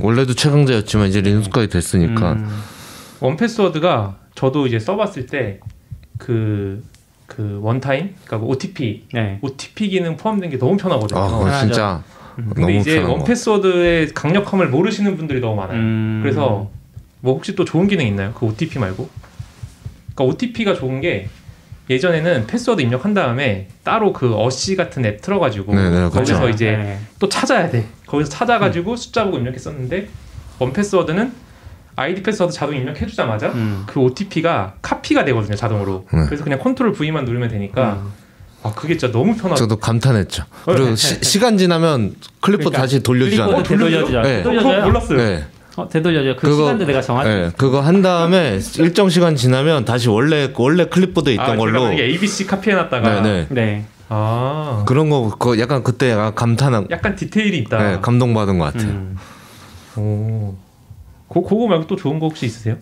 [0.00, 2.62] 원래도 최강자였지만 이제 Linux까지 됐으니까 음,
[3.20, 5.60] 1Password가 저도 이제 써봤을 때
[6.18, 6.82] 그
[7.26, 9.38] 그 one-time, 그러니까 그 OTP, 네.
[9.42, 11.18] OTP 기능 포함된 게 너무 편하거든요.
[11.20, 11.66] 아, 편하죠.
[11.66, 12.02] 진짜
[12.36, 12.98] 근데 너무 이제.
[12.98, 15.78] 원패스워드의 강력함을 모르시는 분들이 너무 많아요.
[15.78, 16.70] 음, 그래서
[17.20, 18.32] 뭐 혹시 또 좋은 기능 있나요?
[18.34, 19.08] 그 OTP 말고?
[20.14, 21.28] 그러니까 OTP가 좋은 게
[21.88, 26.48] 예전에는 패스워드 입력한 다음에 따로 그 어시 같은 앱 들어가지고 네, 네, 거기서 그렇죠.
[26.48, 26.98] 이제 네.
[27.18, 27.86] 또 찾아야 돼.
[28.06, 30.08] 거기서 찾아가지고 숫자 보고 입력했었는데
[30.58, 31.32] 1Password는
[31.94, 33.84] 아이디 패스워드 자동 입력해주자마자 음.
[33.86, 36.06] 그 OTP가 copy가 되거든요 자동으로.
[36.12, 36.24] 네.
[36.26, 38.12] 그래서 그냥 Control V만 누르면 되니까 음.
[38.66, 39.54] 아 그게 진짜 너무 편하다.
[39.56, 40.42] 저도 감탄했죠.
[40.42, 40.96] 어, 그리고 네.
[40.96, 43.62] 시, 시간 지나면 클리퍼 그러니까 다시 돌려주잖아요.
[43.62, 44.20] 되돌려주죠.
[44.22, 44.42] 네.
[44.44, 44.84] 어.
[44.86, 45.18] 몰랐어요.
[45.18, 45.44] 네,
[45.76, 46.36] 어, 되돌려줘요.
[46.36, 47.28] 그 그거- 시간도 내가 정하지.
[47.28, 51.92] 네, 그거 한 다음에 일정 시간 지나면 다시 원래 원래 클립보드 있던 아, 걸로.
[51.92, 53.46] ABC 카피해놨다가 네, 네.
[53.50, 53.84] 네.
[54.08, 57.78] 아 그런 거 그거 약간 그때 약간 감탄한, 약간 디테일이 있다.
[57.78, 58.90] 네, 감동받은 것 같아요.
[58.90, 59.16] 음.
[59.96, 60.54] 오.
[61.28, 62.76] 그, 그거 말고 또 좋은 거 혹시 있으세요?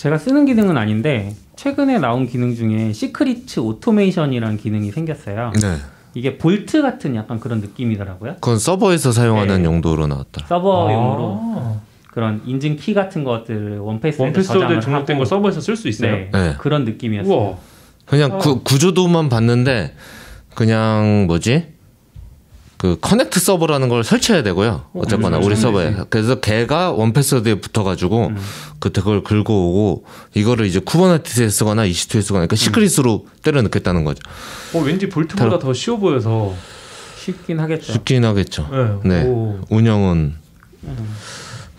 [0.00, 5.52] 제가 쓰는 기능은 아닌데 최근에 나온 기능 중에 Secrets Automation이라는 기능이 생겼어요.
[5.60, 5.76] 네.
[6.14, 8.36] 이게 Vault 같은 약간 그런 느낌이더라고요.
[8.36, 9.64] 그건 서버에서 사용하는 네.
[9.64, 10.46] 용도로 나왔다.
[10.46, 11.80] 서버용으로 아.
[12.12, 16.12] 그런 인증 키 같은 것들을 원패스에 원패스워드 등록된 걸 서버에서 쓸 수 있어요.
[16.12, 16.54] 네, 네.
[16.56, 17.34] 그런 느낌이었어요.
[17.34, 17.56] 우와.
[18.06, 18.38] 그냥 어.
[18.38, 19.94] 구, 구조도만 봤는데
[20.54, 21.74] 그냥 뭐지?
[22.80, 24.86] 그 Connect 서버라는 걸 설치해야 되고요.
[24.94, 25.54] 어쨌거나 음, 우리.
[25.54, 25.96] 서버에.
[26.08, 28.36] 그래서 걔가 1Password에 붙어가지고 음.
[28.78, 34.22] 그때 그걸 긁어 오고 이거를 이제 Kubernetes에 쓰거나 EC2에 쓰거나 그러니까 secret으로 때려 넣겠다는 거죠.
[34.72, 36.54] 어, 왠지 볼트보다 더 쉬워 보여서.
[37.18, 37.92] 쉽긴 하겠죠.
[37.92, 38.66] 쉽긴 하겠죠.
[39.04, 39.24] 네.
[39.24, 39.28] 네.
[39.28, 39.60] 오.
[39.68, 40.36] 운영은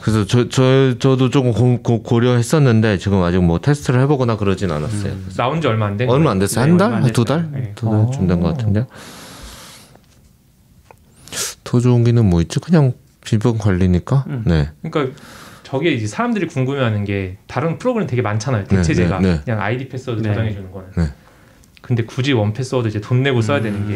[0.02, 5.14] 그래서 저, 저 저도 조금 고, 고, 고려했었는데 지금 아직 뭐 테스트를 해보거나 그러진 않았어요.
[5.36, 6.08] 나온 지 얼마 안 된.
[6.12, 6.30] 얼마?
[6.30, 6.64] 안 됐어요.
[6.64, 7.12] 네, 한안 달?
[7.12, 7.41] 두 됐어요.
[7.41, 7.52] 달?
[7.52, 7.72] 네.
[7.74, 8.54] 두 달쯤 된것 어.
[8.56, 8.82] 같은데.
[8.82, 8.88] 더
[11.80, 12.59] 좋은 기능 뭐 있지?
[12.59, 12.93] 그냥
[13.24, 14.26] 비번 관리니까.
[14.28, 14.43] 음.
[14.45, 14.69] 네.
[14.82, 15.15] 그러니까
[15.63, 18.65] 저게 이제 사람들이 궁금해하는 게 다른 프로그램 되게 많잖아요.
[18.65, 19.41] 대체제가 네, 네.
[19.45, 20.30] 그냥 아이디 패스워드 네.
[20.30, 20.88] 저장해 주는 거는.
[20.97, 21.03] 네.
[21.82, 23.95] 근데 굳이 1Password 이제 돈 내고 써야 되는 게.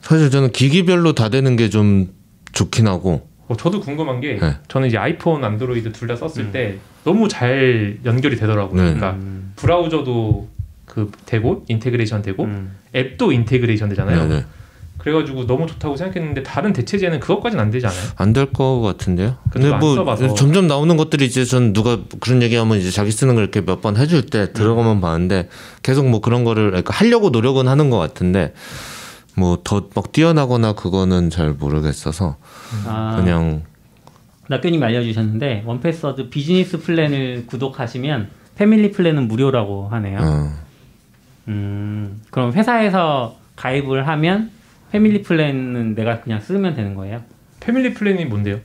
[0.00, 2.08] 사실 저는 기기별로 다 되는 게 좀
[2.52, 3.28] 좋긴 하고.
[3.48, 4.56] 어, 저도 궁금한 게 네.
[4.68, 8.76] 저는 이제 iPhone, Android 둘 다 썼을 때 너무 잘 연결이 되더라고요.
[8.82, 8.94] 네.
[8.94, 10.48] 그러니까 음, 브라우저도
[10.86, 12.76] 그 되고 integration 되고 음.
[12.94, 14.42] 앱도 integration 되잖아요.
[15.02, 18.00] 그래가지고 너무 좋다고 생각했는데 다른 대체제는 그것까지는 안 되지 않아요?
[18.16, 19.36] 안 될 것 같은데요.
[19.50, 20.34] 근데 안뭐 써봐서.
[20.34, 23.96] 점점 나오는 것들이 이제 전 누가 그런 얘기하면 이제 자기 쓰는 걸 이렇게 몇 번
[23.96, 25.48] 해줄 때 들어가면 봤는데
[25.82, 28.54] 계속 뭐 그런 거를 그러니까 하려고 노력은 하는 것 같은데
[29.34, 32.36] 뭐 더 막 뛰어나거나 그거는 잘 모르겠어서
[32.86, 33.62] 아, 그냥
[34.48, 40.18] 낙교님 알려주셨는데 원패스워드 비즈니스 플랜을 구독하시면 family 플랜은 무료라고 하네요.
[40.20, 40.52] 어,
[41.48, 44.50] 음, 그럼 회사에서 가입을 하면
[44.92, 47.22] family 플랜은 내가 그냥 쓰면 되는 거예요?
[47.60, 48.60] family 플랜이 뭔데요?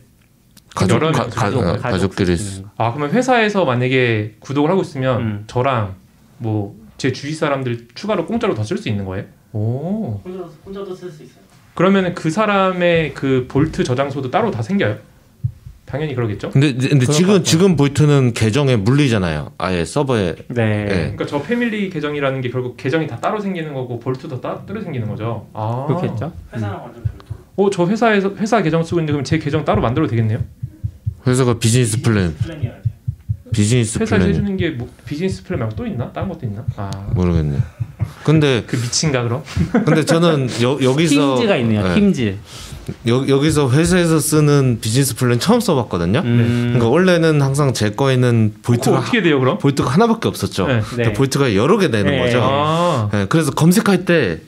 [0.76, 2.70] 가족 여러 가, 명 가, 가족, 어, 가족 쓰는 거.
[2.78, 5.44] 아 그러면 회사에서 만약에 구독을 하고 있으면 음.
[5.48, 5.96] 저랑
[6.38, 9.26] 뭐 제 주위 사람들 추가로 공짜로 더 쓸 수 있는 거예요?
[9.54, 10.20] 오.
[10.26, 11.38] 혼자도, 혼자도 쓸 수 있어요.
[11.76, 14.98] 그러면은 그 사람의 그 볼트 저장소도 따로 다 생겨요?
[15.88, 16.50] 당연히 그러겠죠.
[16.50, 17.44] 근데 근데 지금.
[17.44, 19.54] 지금 볼트는 계정에 물리잖아요.
[19.58, 20.84] 아예 서버에 네.
[20.84, 20.86] 네.
[20.86, 25.08] 그러니까 저 패밀리 계정이라는 게 결국 계정이 다 따로 생기는 거고 볼트도 따, 따로 생기는
[25.08, 25.48] 거죠.
[25.54, 25.86] 아.
[25.88, 26.34] 그렇겠죠.
[27.56, 30.40] 어, 저 회사에서 회사 계정 쓰고 있는데 그럼 제 계정 따로 만들어도 되겠네요?
[31.26, 32.36] 회사가 비즈니스 플랜
[33.54, 36.12] 비즈니스 회사에서 플랜 해주는 게 뭐, 비즈니스 플랜 말고 또 있나?
[36.12, 36.66] 다른 것도 있나?
[36.76, 36.92] 아.
[37.16, 37.58] 모르겠네.
[38.26, 39.42] 근데 그 미친가 그럼?
[39.86, 41.88] 근데 저는 여, 여기서 Teams가 있네요.
[41.88, 41.96] 네.
[41.96, 42.38] Teams.
[43.08, 46.20] 여, 여기서 회사에서 쓰는 비즈니스 플랜 처음 써봤거든요.
[46.24, 46.66] 음.
[46.74, 49.58] 그러니까 원래는 항상 제 거에는 vault가 어떻게 돼요 그럼?
[49.58, 50.68] vault가 하나밖에 없었죠.
[50.68, 50.82] 네.
[50.90, 52.20] 근데 vault가 여러 개 되는 네.
[52.20, 52.40] 거죠.
[52.42, 53.10] 아.
[53.12, 54.40] 네, 그래서 검색할 때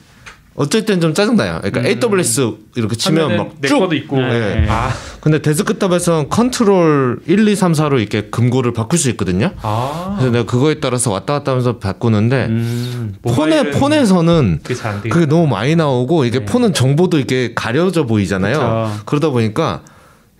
[0.60, 1.60] 어쩔 땐좀 짜증나요.
[1.62, 3.78] 그러니까 AWS 이렇게 치면 하면은 막 내 쭉.
[3.78, 4.20] 거도 있고.
[4.20, 4.66] 네.
[4.68, 4.90] 아.
[5.22, 9.52] 근데 데스크탑에서는 컨트롤 1, 2, 3, 4로 이렇게 금고를 바꿀 수 있거든요.
[9.62, 10.16] 아.
[10.18, 13.14] 그래서 내가 그거에 따라서 왔다 갔다 하면서 바꾸는데 음.
[13.22, 15.08] 폰에 폰에서는 그게.
[15.08, 16.44] 그게 너무 많이 나오고 이게 네.
[16.44, 18.90] 폰은 정보도 이렇게 가려져 보이잖아요.
[18.92, 19.02] 그쵸.
[19.06, 19.80] 그러다 보니까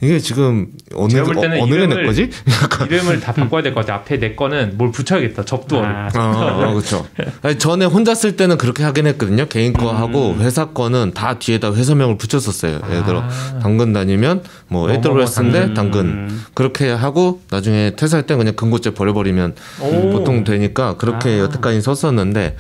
[0.03, 2.31] 이게 지금 어느 제가 볼 어, 때는 어느 게 내 이름을- 거지?
[2.89, 3.97] 이름을 다 바꿔야 될 것 같아.
[4.01, 5.45] 앞에 내 거는 뭘 붙여야겠다.
[5.45, 5.89] 접두어를.
[5.89, 7.07] 아, 아, 그렇죠.
[7.59, 9.47] 전에 혼자 쓸 때는 그렇게 하긴 했거든요.
[9.47, 10.41] 개인 거 하고 음.
[10.41, 12.81] 회사 거는 다 뒤에다 회사명을 붙였었어요.
[12.91, 13.25] 예를 들어
[13.63, 14.93] 당근 다니면 뭐 아.
[14.93, 15.75] AWS인데 당근.
[15.75, 16.45] 당근 음.
[16.55, 20.11] 그렇게 하고 나중에 퇴사할 때 그냥 근고죄 버려버리면 오.
[20.13, 21.39] 보통 되니까 그렇게 아.
[21.41, 22.57] 여태까지 썼었는데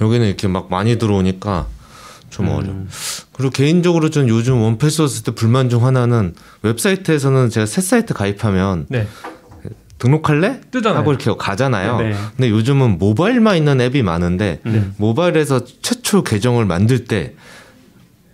[0.00, 1.66] 여기는 이렇게 막 많이 들어오니까
[2.34, 2.66] 좀 어려.
[2.68, 2.88] 워 음.
[3.32, 9.06] 그리고 개인적으로 전 요즘 원패스 쓸때 불만 중 하나는 웹사이트에서는 제가 새 사이트 가입하면 네.
[9.98, 10.60] 등록할래?
[10.72, 10.98] 뜨잖아요.
[10.98, 11.98] 하고 이렇게 가잖아요.
[11.98, 12.14] 네.
[12.36, 14.94] 근데 요즘은 모바일만 있는 앱이 많은데 음.
[14.98, 17.34] 모바일에서 최초 계정을 만들 때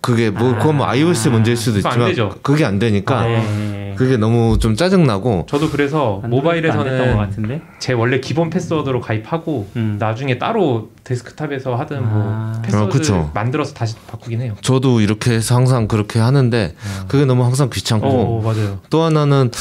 [0.01, 2.35] 그게 뭐 그건 뭐 iOS 문제일 수도 안 있지만 되죠.
[2.41, 3.93] 그게 안 되니까 네.
[3.95, 7.61] 그게 너무 좀 짜증 나고 저도 그래서 안 됐던 것 모바일에서는 같은데.
[7.79, 9.97] 제 원래 기본 패스워드로 가입하고 음.
[9.99, 12.61] 나중에 따로 데스크탑에서 하든 뭐 아.
[12.65, 13.31] 패스워드 어.
[13.35, 14.55] 만들어서 다시 바꾸긴 해요.
[14.61, 16.73] 저도 이렇게 해서 항상 그렇게 하는데
[17.07, 18.79] 그게 너무 항상 귀찮고 어, 맞아요.
[18.89, 19.51] 또 하나는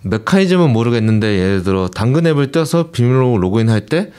[0.00, 4.12] 메커니즘은 모르겠는데 예를 들어 당근 앱을 떼서 비밀로 로그인할 때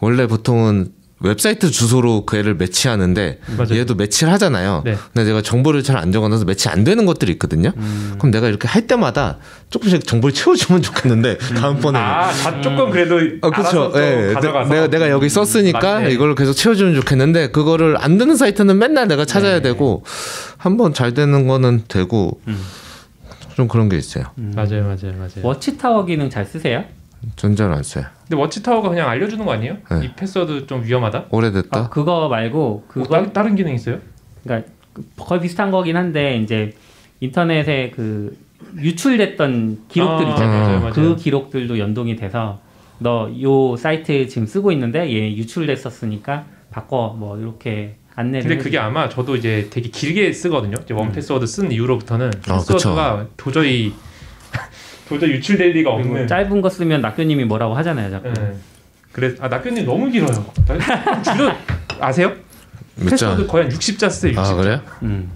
[0.00, 0.92] 원래 보통은
[1.22, 3.74] 웹사이트 주소로 그 애를 매치하는데 맞아요.
[3.78, 4.82] 얘도 매치를 하잖아요.
[4.86, 4.96] 네.
[5.12, 7.72] 근데 내가 정보를 잘 안 적어놔서 매치 안 되는 것들이 있거든요.
[7.76, 8.14] 음.
[8.18, 9.36] 그럼 내가 이렇게 할 때마다
[9.68, 13.92] 조금씩 정보를 채워주면 좋겠는데 다음번에 아, 다 조금 그래도 어, 그렇죠.
[13.96, 14.32] 예.
[14.32, 16.10] 가져가서 내가 내가 여기 썼으니까 맞네.
[16.12, 19.60] 이걸 계속 채워주면 좋겠는데 그거를 안 되는 사이트는 맨날 내가 찾아야 네.
[19.62, 20.04] 되고
[20.56, 22.58] 한번 잘 되는 거는 되고 음.
[23.56, 24.24] 좀 그런 게 있어요.
[24.36, 25.42] 맞아요, 맞아요, 맞아요.
[25.42, 26.84] Watchtower 기능 잘 쓰세요?
[27.36, 28.04] 전 잘 안 써요.
[28.22, 29.76] 근데 Watchtower가 그냥 알려주는 거 아니에요?
[29.90, 30.04] 네.
[30.06, 31.26] 이 패스워드 좀 위험하다.
[31.30, 31.78] 오래됐다.
[31.78, 33.98] 아, 그거 말고 뭐 그거 다른, 다른 기능 있어요?
[34.44, 34.70] 그러니까
[35.18, 36.74] 거의 비슷한 거긴 한데 이제
[37.20, 38.36] 인터넷에 그
[38.78, 40.60] 유출됐던 기록들 아, 있잖아요.
[40.64, 40.92] 맞아요, 맞아요.
[40.92, 42.60] 그 기록들도 연동이 돼서
[42.98, 48.80] 너 요 사이트 지금 쓰고 있는데 얘 유출됐었으니까 바꿔 뭐 이렇게 안내를 근데 그게 해주죠.
[48.82, 50.76] 아마 저도 이제 되게 길게 쓰거든요.
[50.84, 53.94] 이제 1Password 쓴 이후로부터는 아, 패스워드가 도저히
[55.10, 56.26] 도저히 유출될 리가 없는.
[56.26, 58.54] 짧은 거 쓰면 낙교님이 뭐라고 하잖아요 자꾸 예.
[59.12, 60.46] 그래 아 낙교님 너무 길어요.
[61.24, 61.54] 줄여
[62.00, 62.32] 아세요?
[62.94, 63.52] 몇 패스워드 자?
[63.52, 64.32] 거의 한 60자 쓰요.
[64.32, 64.38] 60자.
[64.38, 64.80] 아 그래요?
[65.02, 65.30] 음.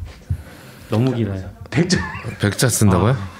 [0.90, 1.98] 너무 길어요 100자.
[2.40, 3.12] 백자 쓴다고요?
[3.12, 3.34] 아.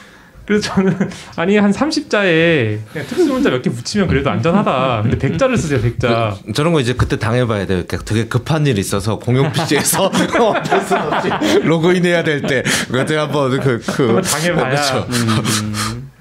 [0.47, 0.95] 그래서 저는
[1.37, 5.03] 아니 한 30자에 그냥 특수 문자 몇 개 붙이면 그래도 안전하다.
[5.03, 5.81] 근데 100자를 쓰세요.
[5.81, 6.55] 100자.
[6.55, 7.79] 저런 거 이제 그때 당해봐야 돼요.
[7.79, 11.31] 이렇게 되게 급한 일이 있어서 공용 PC에서 없이
[11.63, 14.69] 로그인해야 될 때 그때 한번 그, 그 당해봐야.
[14.69, 15.07] 그렇죠.
[15.09, 15.75] 음,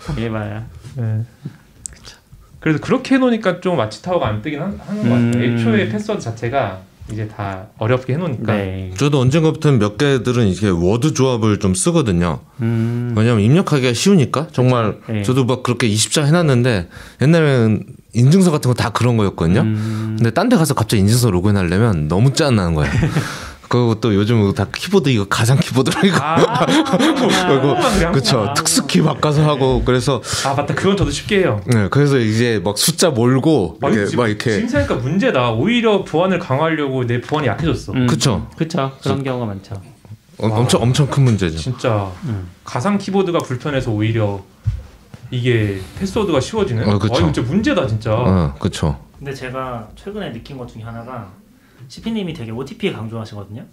[0.17, 1.21] 해봐야 네.
[2.59, 5.33] 그래서 그렇게 해놓으니까 좀 Watchtower가 안 뜨긴 하, 하는 것 같아요.
[5.33, 5.57] 음.
[5.57, 6.79] 애초에 패스워드 자체가
[7.11, 8.53] 이제 다 어렵게 해놓으니까.
[8.55, 12.39] 네 저도 언젠가부터는 몇 개들은 이렇게 워드 조합을 좀 쓰거든요.
[12.61, 15.23] 음, 왜냐면 입력하기가 쉬우니까 정말 네.
[15.23, 16.87] 저도 막 그렇게 20자 해놨는데
[17.21, 17.83] 옛날에는
[18.13, 19.59] 인증서 같은 거 다 그런 거였거든요.
[19.61, 22.91] 음, 근데 딴 데 가서 갑자기 인증서 로그인 하려면 너무 짜증나는 거예요.
[23.73, 27.75] 그리고 또 요즘 다 키보드 이거 가상 키보드로 이거 아, 그리고
[28.11, 30.75] 그쵸 특수키 바꿔서 하고 그래서 아 맞다.
[30.75, 31.59] 그건 저도 쉽게 해요.
[31.65, 35.51] 네 그래서 이제 막 숫자 몰고 아, 이렇게 지금- 막 이렇게 지금 생각하니까 문제다.
[35.53, 37.93] 오히려 보안을 강화하려고 내 보안이 약해졌어.
[37.93, 38.47] 음, 그쵸.
[38.55, 39.81] 그쵸 그런 경우가 많죠
[40.37, 41.57] 어, 엄청 엄청 큰 문제죠.
[41.57, 42.47] 진짜 음.
[42.63, 44.43] 가상 키보드가 불편해서 오히려
[45.31, 46.87] 이게 패스워드가 쉬워지는.
[46.87, 47.15] 어, 그쵸.
[47.15, 48.13] 이거 진짜 문제다 진짜.
[48.13, 48.99] 어 그쵸.
[49.17, 51.31] 근데 제가 최근에 느낀 것 중에 하나가
[51.87, 53.65] CP님이 되게 OTP에 강조하시거든요.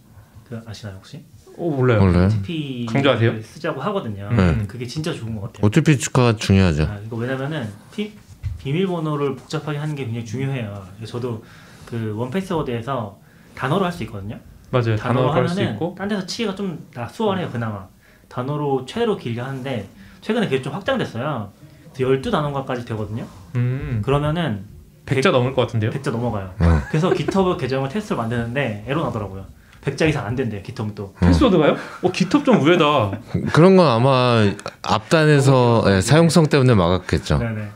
[0.48, 1.24] 그 아시나요 혹시?
[1.56, 2.00] 어 몰라요.
[2.00, 3.42] 원래 OTP 강조하세요?
[3.42, 4.28] 쓰자고 하거든요.
[4.32, 4.64] 네.
[4.66, 5.66] 그게 진짜 좋은 것 같아요.
[5.66, 6.84] OTP가 중요하죠.
[6.84, 8.12] 아, 이거 왜냐면은 피,
[8.58, 10.86] 비밀번호를 복잡하게 하는 게 굉장히 중요해요.
[11.04, 11.44] 저도
[11.86, 13.18] 그 원패스워드에서
[13.54, 14.38] 단어로 할 수 있거든요.
[14.70, 14.96] 맞아요.
[14.96, 14.98] 단어로
[15.28, 15.94] 단어로 할수 하면은 있고.
[15.98, 17.86] 딴 데서 치기가 좀 나- 수월해요 그나마.
[18.28, 19.88] 단어로 최대로 길게 하는데
[20.20, 21.52] 최근에 그게 좀 확장됐어요.
[21.94, 23.26] 12단어인가까지 되거든요.
[23.56, 24.00] 음.
[24.04, 24.64] 그러면은
[25.10, 25.90] 100자 넘을 것 같은데요.
[25.90, 26.52] 100자 넘어가요.
[26.58, 26.80] 어.
[26.88, 29.44] 그래서 GitHub 계정을 테스트를 만드는데 에러 나더라고요.
[29.84, 30.62] 100자 이상 안 된대요.
[30.62, 31.14] GitHub 또.
[31.20, 31.76] 패스워드가요?
[32.02, 33.12] 어 깃헙 좀 우회다.
[33.52, 34.44] 그런 건 아마
[34.82, 37.38] 앞단에서 예, 사용성 때문에 막았겠죠.
[37.38, 37.68] 네네.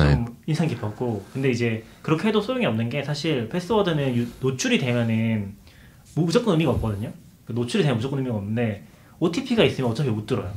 [0.00, 0.24] 아니고.
[0.24, 5.54] 좀 인상 깊었고 근데 이제 그렇게 해도 소용이 없는 게 사실 패스워드는 유- 노출이 되면은
[6.16, 7.12] 뭐 무조건 의미가 없거든요.
[7.44, 8.84] 그 노출이 되면 무조건 의미가 없는데
[9.20, 10.48] OTP가 있으면 어차피 못 들어요.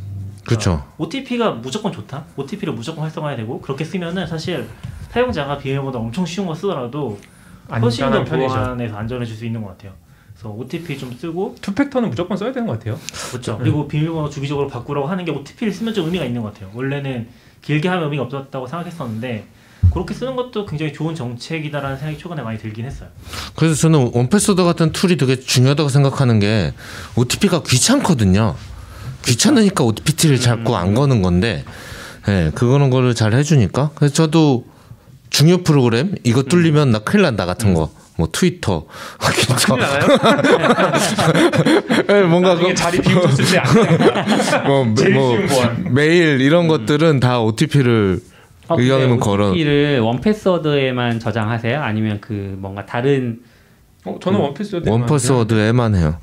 [0.45, 0.83] 그렇죠.
[0.97, 2.25] OTP가 무조건 좋다.
[2.37, 4.67] OTP를 무조건 활성화해야 되고 그렇게 쓰면은 사실
[5.11, 7.19] 사용자가 비밀번호 엄청 쉬운 거 쓰더라도
[7.69, 8.23] 훨씬 더.
[8.23, 9.91] 보안에서 안전해질 수 있는 것 같아요.
[10.33, 12.97] 그래서 OTP 좀 쓰고 two factor는 무조건 써야 되는 것 같아요.
[13.29, 13.53] 그렇죠.
[13.53, 13.57] 네.
[13.59, 16.71] 그리고 비밀번호 주기적으로 바꾸라고 하는 게 OTP를 쓰면 좀 의미가 있는 것 같아요.
[16.73, 17.27] 원래는
[17.61, 19.45] 길게 하면 의미가 없었다고 생각했었는데
[19.93, 23.09] 그렇게 쓰는 것도 굉장히 좋은 정책이다라는 생각이 최근에 많이 들긴 했어요.
[23.55, 26.73] 그래서 저는 1Password 같은 툴이 되게 중요하다고 생각하는 게
[27.17, 28.55] OTP가 귀찮거든요.
[29.25, 31.63] 귀찮으니까 OTP를 자꾸 안 거는 건데,
[32.27, 33.91] 예, 그거는 거를 잘 해주니까.
[33.95, 34.65] 그래서 저도
[35.31, 37.89] 중요 프로그램 이거 뚫리면 나 큰일 난다 같은 거.
[38.17, 38.85] 뭐 트위터?
[42.09, 43.65] 예, 뭔가 그, 자리 비우셨을 때 안.
[44.67, 45.37] 뭐, 뭐.
[45.89, 48.19] 메일 이런 것들은 다 OTP를
[48.67, 49.49] 어, 의견이면 걸어.
[49.51, 51.81] OTP를 원패스워드에만 저장하세요?
[51.81, 53.39] 아니면 그 뭔가 다른
[54.05, 54.87] 어, 저는 원패스워드.
[54.89, 56.17] 원패스워드에만 해요.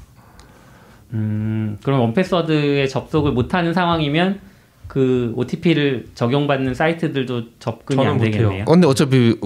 [1.15, 4.41] 음, 그럼 원패스워드에 접속을 못하는 상황이면
[4.89, 8.32] 그 OTP를 적용받는 사이트들도 접근이 저는 안 못해요.
[8.32, 8.64] 되겠네요.
[8.66, 9.36] 어, 근데 어차피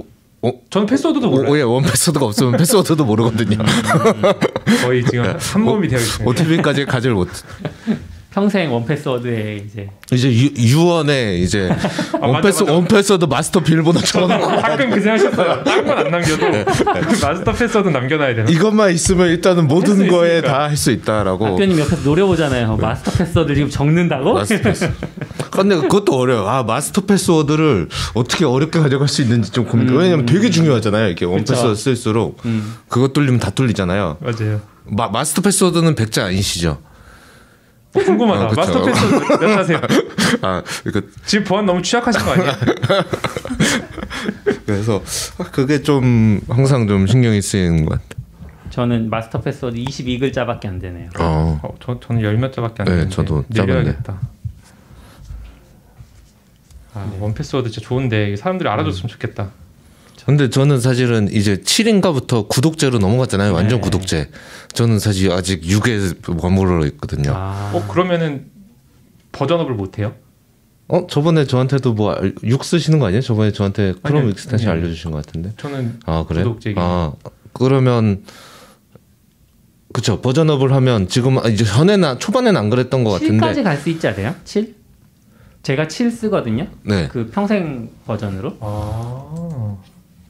[0.70, 1.53] 저는 패스워드도 몰라요.
[1.53, 3.59] 오, 예, 1Password가 없으면 패스워드도 모르거든요.
[4.82, 6.30] 거의 지금 한 몸이 되어 있습니다.
[6.30, 7.28] OTP까지 가지를 못.
[8.33, 11.68] 평생 원패스워드에 이제 이제 유, 유언에 이제
[12.20, 12.72] 원패스 맞아.
[12.74, 15.64] 1Password 마스터 비밀번호 적어놓고 가끔 그 생각하셨어요.
[15.64, 16.64] 딴건안 남겨도 네.
[17.22, 18.51] 마스터 패스워드 남겨놔야 되나?
[18.51, 20.41] 이것만 있으면 일단은 모든 거에.
[20.41, 21.45] 다 할 수 있다라고.
[21.47, 22.76] 학교님 옆에서 노려보잖아요.
[22.76, 24.33] 마스터 패스워드 지금 적는다고?
[24.35, 24.91] 마스터 패스.
[25.51, 26.49] 근데 그것도 어려워.
[26.49, 29.89] 아 마스터 패스워드를 어떻게 어렵게 가져갈 수 있는지 좀 고민.
[29.95, 31.07] 왜냐면 되게 중요하잖아요.
[31.09, 32.74] 이렇게 1Password 쓸수록 음.
[32.89, 34.16] 그거 뚫리면 다 뚫리잖아요.
[34.20, 34.61] 맞아요.
[34.85, 36.78] 마, 마스터 패스워드는 백자 아니시죠?
[37.95, 38.45] 어, 궁금하다.
[38.45, 38.61] 아, 그쵸.
[38.61, 39.80] 마스터 패스워드 몇 하세요?
[40.43, 42.53] 아 이거 지금 보안 너무 취약하신 거 아니에요?
[44.66, 45.03] 그래서
[45.38, 48.22] 아, 그게 좀 항상 좀 신경이 쓰이는 것 같아.
[48.70, 51.11] 저는 마스터 패스워드 22글자밖에 안 되네요.
[51.18, 51.61] 어.
[51.62, 54.18] 어, 저 저는 열몇 자밖에 안 네, 되는데 저도 늘려야겠다.
[56.95, 59.51] 아, 1Password 진짜 좋은데 사람들이 알아줬으면 좋겠다.
[60.27, 63.53] 근데 저는 사실은 이제 7인가부터 구독제로 넘어갔잖아요.
[63.53, 63.83] 완전 네.
[63.83, 64.31] 구독제.
[64.73, 67.33] 저는 사실 아직 6에 머물러 있거든요.
[67.35, 68.47] 아, 어 그러면은
[69.33, 70.14] 버전업을 못 해요?
[70.89, 72.14] 어 저번에 저한테도 뭐
[72.45, 73.20] 6 쓰시는 거 아니에요?
[73.23, 74.70] 저번에 저한테 크롬 extension.
[74.70, 75.53] 알려주신 것 같은데.
[75.57, 76.43] 저는 아 그래?
[76.43, 76.77] 구독제기.
[76.79, 77.12] 아
[77.53, 78.23] 그러면
[79.93, 83.62] 그쵸 버전업을 하면 지금 아, 이제 전에는 안- 초반에는 안 그랬던 것 7까지 같은데.
[83.62, 84.35] 갈수 있지 않아요?
[84.45, 84.75] 7?
[85.62, 86.66] 제가 7 쓰거든요.
[86.85, 87.09] 네.
[87.09, 88.57] 그 평생 버전으로.
[88.61, 89.77] 아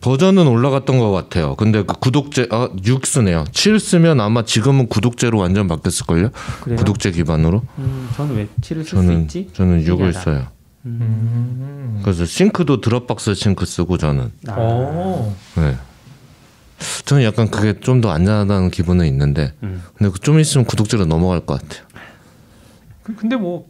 [0.02, 1.54] 버전은 올라갔던 것 같아요.
[1.54, 3.46] 근데 그 구독제 아 6수네요.
[3.48, 6.30] 7수면 아마 지금은 구독제로 완전 바뀌었을걸요.
[6.62, 6.76] 그래요?
[6.76, 7.62] 구독제 기반으로.
[7.78, 9.48] 음, 저는 왜 7을 쓸 수 있지?
[9.54, 10.20] 저는 6을 신기하다.
[10.20, 10.46] 써요.
[10.86, 12.00] 음.
[12.02, 14.32] 그래서 싱크도 드롭박스 싱크 쓰고 저는.
[14.48, 15.32] 아, 오.
[15.56, 15.76] 네.
[17.04, 19.82] 저는 약간 그게 좀 더 안전하다는 기분은 있는데, 음.
[19.96, 21.86] 근데 그좀 있으면 구독제로 넘어갈 것 같아요.
[23.04, 23.68] 그- 근데 뭐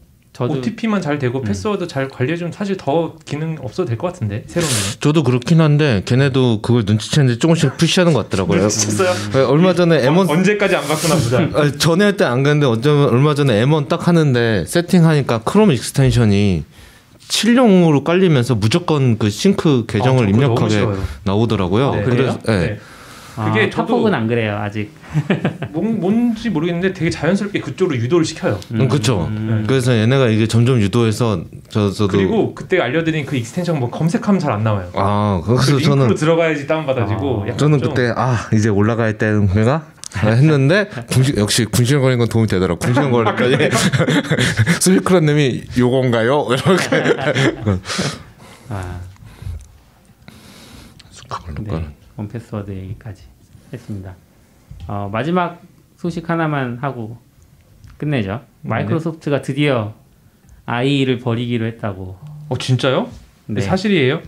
[0.48, 4.70] 저도 OTP만 잘 되고 패스워드 잘 관리해주면 사실 더 기능 없어도 될 것 같은데 새로운
[4.70, 4.76] 거.
[5.00, 8.68] 저도 그렇긴 한데 걔네도 그걸 눈치채는데 조금씩 푸시하는 것 같더라고요.
[8.68, 9.14] 진짜요?
[9.32, 11.48] 네, 얼마 전에 M1 언제까지 안 바꾸나 보자.
[11.58, 16.64] 아, 전에 할 때안 그랬는데 어쩌면 얼마 전에 M1 딱 하는데 세팅하니까 크롬 extension이
[17.28, 20.86] 7용으로 깔리면서 무조건 그 싱크 계정을 아, 입력하게.
[21.24, 21.94] 나오더라고요.
[21.94, 22.02] 네.
[22.02, 22.58] 그래서 네.
[22.58, 22.80] 네.
[23.36, 24.90] 아, 그게 저도- 카폭은 안 그래요 아직.
[25.72, 28.58] 뭔, 뭔지 모르겠는데 되게 자연스럽게 그쪽으로 유도를 시켜요.
[28.72, 29.26] 음, 그렇죠.
[29.26, 29.64] 음.
[29.66, 34.52] 그래서 얘네가 이게 점점 유도해서 저 저도 그리고 그때 알려드린 그 extension 뭐 검색하면 잘
[34.52, 34.90] 안 나와요.
[34.94, 40.90] 아그 그래서 링크로 저는 들어가야지 다운받아지고 아, 저는 좀 그때 아 이제 올라갈 때인가 했는데
[41.10, 42.78] 군시, 역시 군시렁거리는 건 도움이 되더라고.
[42.80, 43.70] 군시렁거리더니
[44.80, 46.48] 스위크런님이 요건가요?
[46.52, 47.16] 이렇게
[48.68, 49.00] 아,
[51.10, 51.86] 숙학을 네.
[52.22, 53.24] 놓고 1Password 얘기까지
[53.72, 54.14] 했습니다.
[54.86, 55.60] 어, 마지막
[55.96, 57.18] 소식 하나만 하고
[57.96, 58.40] 끝내죠.
[58.62, 58.70] 네.
[58.70, 59.94] 마이크로소프트가 드디어
[60.66, 62.18] IE를 버리기로 했다고.
[62.48, 63.08] 어 진짜요?
[63.46, 64.22] 네, 사실이에요?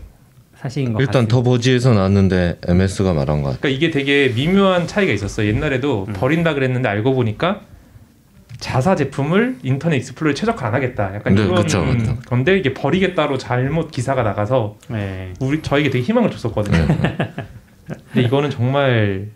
[0.56, 1.34] 사실인 것 일단 같습니다.
[1.36, 3.60] The Verge에서 나왔는데 MS가 말한 것 같아.
[3.60, 5.48] 그러니까 이게 되게 미묘한 차이가 있었어요.
[5.50, 5.56] 음.
[5.56, 7.62] 옛날에도 버린다 그랬는데 알고 보니까
[8.58, 11.14] 자사 제품을 Internet Explorer에 최적화 안 하겠다.
[11.14, 12.16] 약간 네, 이런 그쵸, 그쵸.
[12.26, 15.34] 건데 이게 버리겠다로 잘못 기사가 나가서 네.
[15.40, 16.86] 우리 저에게 되게 희망을 줬었거든요.
[17.86, 19.28] 근데 이거는 정말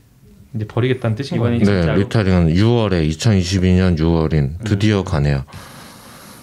[0.54, 1.58] 이제 버리겠다는 뜻인 거예요.
[1.58, 1.94] 네?
[1.96, 5.44] 리타링은 6월에 2022년 6월인 드디어 가네요.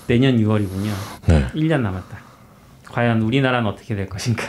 [0.08, 0.91] 내년 6월이군요.
[1.28, 1.45] 네.
[1.56, 2.18] 1년 남았다.
[2.86, 4.43] 과연 우리나라는 어떻게 될 것인가?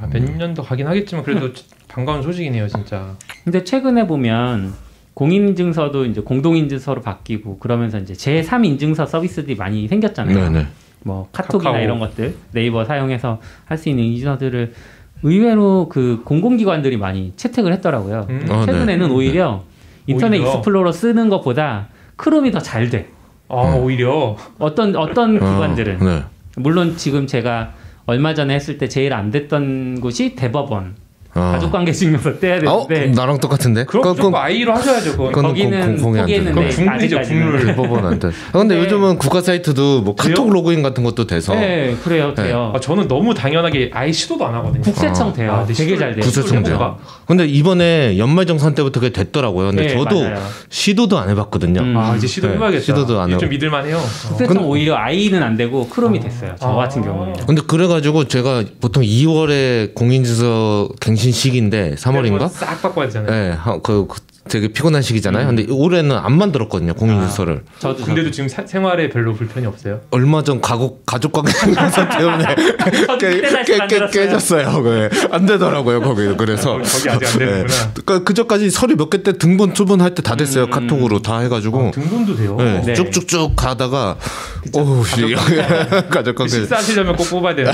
[0.00, 1.50] 아, 몇 년도 가긴 하겠지만 그래도
[1.88, 3.16] 반가운 소식이네요, 진짜.
[3.44, 4.72] 근데 최근에 보면
[5.14, 10.50] 공인인증서도 이제 공동인증서로 바뀌고 그러면서 이제 제3 인증서 서비스들이 많이 생겼잖아요.
[10.50, 10.66] 네, 네.
[11.02, 11.82] 뭐 카톡이나 카카오.
[11.82, 14.72] 이런 것들 네이버 사용해서 할 수 있는 인증서들을
[15.22, 18.26] 의외로 그 공공기관들이 많이 채택을 했더라고요.
[18.30, 18.46] 음.
[18.50, 18.66] 아, 네.
[18.66, 19.62] 최근에는 오히려
[20.06, 20.50] 인터넷 오히려.
[20.52, 23.08] Explorer 쓰는 것보다 Chrome이 더 잘 돼.
[23.48, 26.22] 아, 오히려 어떤 어떤 어, 기관들은 네.
[26.56, 27.72] 물론 지금 제가
[28.06, 30.94] 얼마 전에 했을 때 제일 안 됐던 곳이 대법원
[31.32, 31.52] 아.
[31.52, 33.84] 가족관계증명서 떼야 어, 되는데 나랑 똑같은데.
[33.84, 35.26] 그럼 그건- IE로 하셔야죠, 그건.
[35.28, 36.42] 그건 거기는 공- 공공이 안 돼.
[36.44, 37.20] 포기했는데 국룰이죠.
[37.22, 37.66] 국룰.
[37.66, 38.28] 대법원 안 돼.
[38.28, 40.50] 아, 근데 근데- 요즘은 국가 사이트도 뭐 카톡 돼요?
[40.50, 42.72] 로그인 같은 것도 돼서 네, 그래요, 돼요.
[42.74, 44.82] 아, 저는 너무 당연하게 아예 시도도 안 하거든요.
[44.82, 45.52] 국세청 아, 돼요.
[45.52, 46.24] 아, 근데 되게 잘 돼요.
[46.24, 46.98] 국세청 돼요.
[47.26, 49.68] 근데 이번에 연말정산 때부터 그게 됐더라고요.
[49.68, 50.38] 근데 네, 저도 맞아요.
[50.68, 51.80] 시도도 안 해봤거든요.
[51.80, 51.96] 음.
[51.96, 52.84] 아, 이제 시도 네, 해봐야겠다.
[52.84, 53.38] 시도도 안 하고.
[53.40, 53.96] 좀 믿을만해요.
[53.98, 54.00] 어.
[54.28, 56.56] 국세청 오히려 아이는 안 되고 크롬이 됐어요.
[56.58, 56.74] 저 아.
[56.74, 57.34] 같은 경우는.
[57.46, 62.48] 근데 그래가지고 제가 보통 2월에 공인증서 갱신 시기인데 3월인가?
[62.48, 63.30] 싹 바꿔야 되잖아요.
[63.30, 64.18] 네, 하- 그, 그
[64.50, 65.48] 되게 피곤한 시기잖아요.
[65.48, 65.56] 음.
[65.56, 67.62] 근데 올해는 안 만들었거든요 공인증서를.
[67.78, 70.00] 저도 근데도 지금 사- 생활에 별로 불편이 없어요.
[70.10, 72.44] 얼마 전 가족 가족 관계증명서 때문에
[73.18, 74.06] 깨.
[74.10, 74.82] 깨졌어요.
[74.82, 75.08] 네.
[75.30, 76.26] 안 되더라고요 거기.
[76.36, 77.92] 그래서 거기- 거기 아직 안 되는구나.
[78.04, 80.64] 그 그저께인지 서류 몇 개 뗄 때 등본 초본 할 때 다 됐어요.
[80.64, 80.70] 음.
[80.70, 81.88] 카톡으로 다 해가지고.
[81.88, 82.56] 아, 등본도 돼요.
[82.58, 82.94] 네, 네.
[82.94, 84.16] 쭉쭉쭉 가다가
[84.74, 85.34] 오우 씨
[86.10, 87.66] 가족 관계 식사하시려면 꼭 뽑아야 돼요.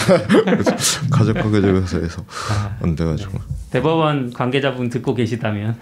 [1.11, 2.77] 가족 관계증명서에서 아.
[2.83, 3.39] 안 돼가지고
[3.71, 5.77] 대법원 관계자분 듣고 계시다면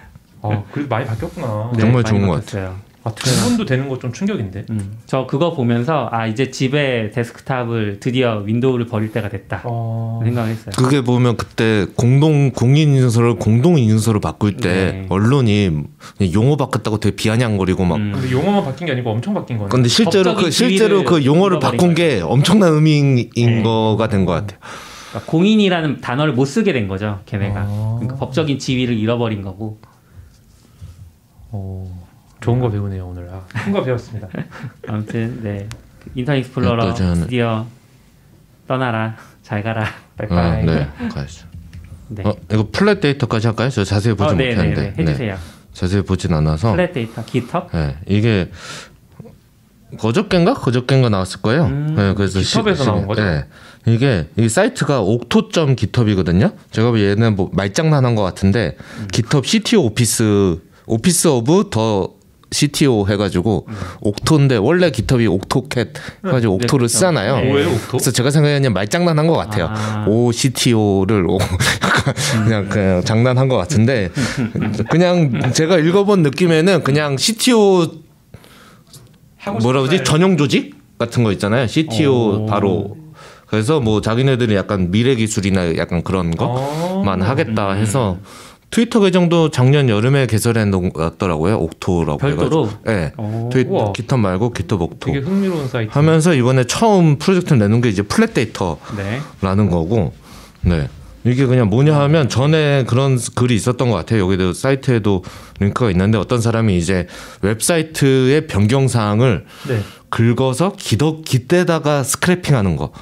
[0.53, 1.71] 아, 그래도 많이 바뀌었구나.
[1.75, 2.77] 네, 정말 좋은 것 바뀌었어요.
[3.07, 4.65] 아, 등본도 되는 거 좀 충격인데.
[4.71, 10.21] 음, 저 그거 보면서 아 이제 집에 데스크탑을 드디어 Windows를 버릴 때가 됐다 어...
[10.25, 10.75] 생각했어요.
[10.79, 15.07] 그게 보면 그때 공동 공인 인증서를 공동 인증서로 바꿀 때 네.
[15.11, 15.83] 언론이
[16.33, 18.13] 용어 바꿨다고 되게 비아냥거리고 막 음.
[18.15, 19.69] 근데 용어만 바뀐 게 아니고 엄청 바뀐 거네.
[19.69, 23.63] 근데 실제로 그 실제로 그 용어를 바꾼 게 엄청난 의미인 네.
[23.63, 24.59] 거가 된 것 같아요.
[25.11, 27.61] 그러니까 공인이라는 단어를 못 쓰게 된 거죠, 걔네가.
[27.61, 27.97] 아.
[28.01, 29.79] 그러니까 법적인 지위를 잃어버린 거고.
[31.57, 31.87] 어,
[32.41, 33.29] 좋은 거 배우네요 오늘.
[33.31, 34.29] 아, 큰거 배웠습니다.
[34.89, 35.69] 아무튼 네그
[36.17, 37.65] 인터넷 Explorer 또 저는- 드디어
[38.67, 39.85] 떠나라, 잘 가라.
[39.85, 40.67] 아, 빠이빠이.
[40.67, 41.47] 네, 가시죠.
[42.09, 42.25] 네.
[42.27, 43.71] 어, 이거 Flat Data까지 할까요?
[43.71, 44.95] 저 자세히 보지 어, 네, 네, 못했는데.
[44.97, 45.37] 네, 해주세요.
[45.73, 46.73] 자세히 보진 않아서.
[46.73, 47.71] Flat Data, GitHub.
[47.73, 48.51] 네, 이게
[50.01, 51.67] 그저께인가 그저께인가 나왔을 거예요.
[51.67, 53.23] 음, 네, 그래서 GitHub에서 나온 거죠?
[53.23, 53.45] 네,
[53.87, 56.51] 이게 이 사이트가 Octo점 GitHub이거든요.
[56.73, 59.09] 제가 보기엔 얘는 뭐 말장난한 것 같은데 음.
[59.13, 62.09] GitHub CTO Office Office of the
[62.51, 63.67] CTO 해가지고
[64.01, 65.89] 옥토인데 원래 깃허브이 옥토캣
[66.25, 66.59] 해가지고 음.
[66.59, 66.89] 네, 옥토를 그렇죠.
[66.89, 67.37] 쓰잖아요.
[67.37, 67.79] 네.
[67.89, 69.67] 그래서 제가 생각에는 말장난한 것 같아요.
[69.71, 70.05] 아.
[70.09, 71.39] 오 CTO를 오,
[72.45, 74.11] 그냥 그냥 장난한 것 같은데
[74.91, 77.87] 그냥 제가 읽어본 느낌에는 그냥 CTO
[79.61, 81.67] 뭐라 그러지 말- 전용 조직 같은 거 있잖아요.
[81.67, 82.47] CTO 오.
[82.47, 82.97] 바로
[83.47, 87.03] 그래서 뭐 자기네들이 약간 미래 기술이나 약간 그런 어.
[87.03, 88.19] 거만 하겠다 해서
[88.71, 91.57] 트위터 계정도 작년 여름에 개설해 놓았더라고요.
[91.59, 92.67] Octo라고 별도로?
[92.67, 92.85] 해가지고.
[92.85, 93.13] 네.
[93.17, 93.93] 오, 트윗 우와.
[94.17, 95.13] 말고 GitHub Octo.
[95.13, 95.91] 되게 흥미로운 사이트.
[95.93, 99.71] 하면서 이번에 처음 프로젝트를 내놓은 게 이제 Flat Data라는 네.
[99.71, 100.13] 거고,
[100.63, 100.89] 네.
[101.27, 104.25] 이게 그냥 뭐냐 하면 전에 그런 글이 있었던 것 같아요.
[104.25, 105.25] 여기도 사이트에도
[105.61, 107.07] 링크가 있는데 어떤 사람이 이제
[107.41, 109.81] 웹사이트의 변경 사항을 네.
[110.11, 112.93] 긁어서 git에 git에다가 scraping하는 거.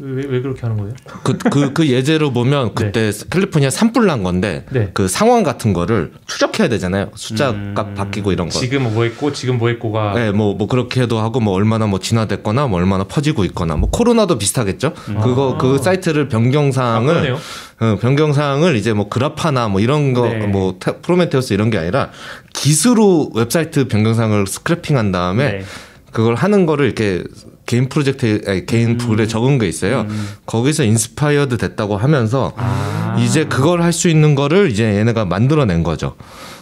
[0.00, 0.94] 왜, 왜 그렇게 하는 거예요?
[1.22, 4.90] 그 그 그 예제로 보면 그때 캘리포니아 산불 난 건데 네.
[4.94, 7.10] 그 상황 같은 거를 추적해야 되잖아요.
[7.14, 7.74] 숫자 음.
[7.74, 8.58] 값 바뀌고 이런 거.
[8.58, 12.66] 지금 뭐 했고 지금 뭐 했고가 네, 뭐, 뭐 그렇게도 하고 뭐 얼마나 뭐 진화됐거나
[12.66, 14.92] 뭐 얼마나 퍼지고 있거나 뭐 코로나도 비슷하겠죠.
[15.22, 17.38] 그거 그 사이트를 변경 아, 사항을 그러네요.
[17.80, 20.46] 어, 변경 사항을 이제 뭐 Grafana 뭐 이런 거 네.
[20.46, 22.10] 뭐 프로메테우스 이런 게 아니라
[22.52, 25.64] git으로 웹사이트 변경 사항을 scraping 한 다음에 네.
[26.12, 27.24] 그걸 하는 거를 이렇게
[27.66, 28.66] 개인 프로젝트 아니, 음.
[28.66, 30.06] 개인 블로그에 적은 게 있어요.
[30.46, 33.16] 거기서 inspired 됐다고 하면서 아.
[33.20, 36.16] 이제 그걸 할 수 있는 거를 이제 얘네가 만들어낸 거죠.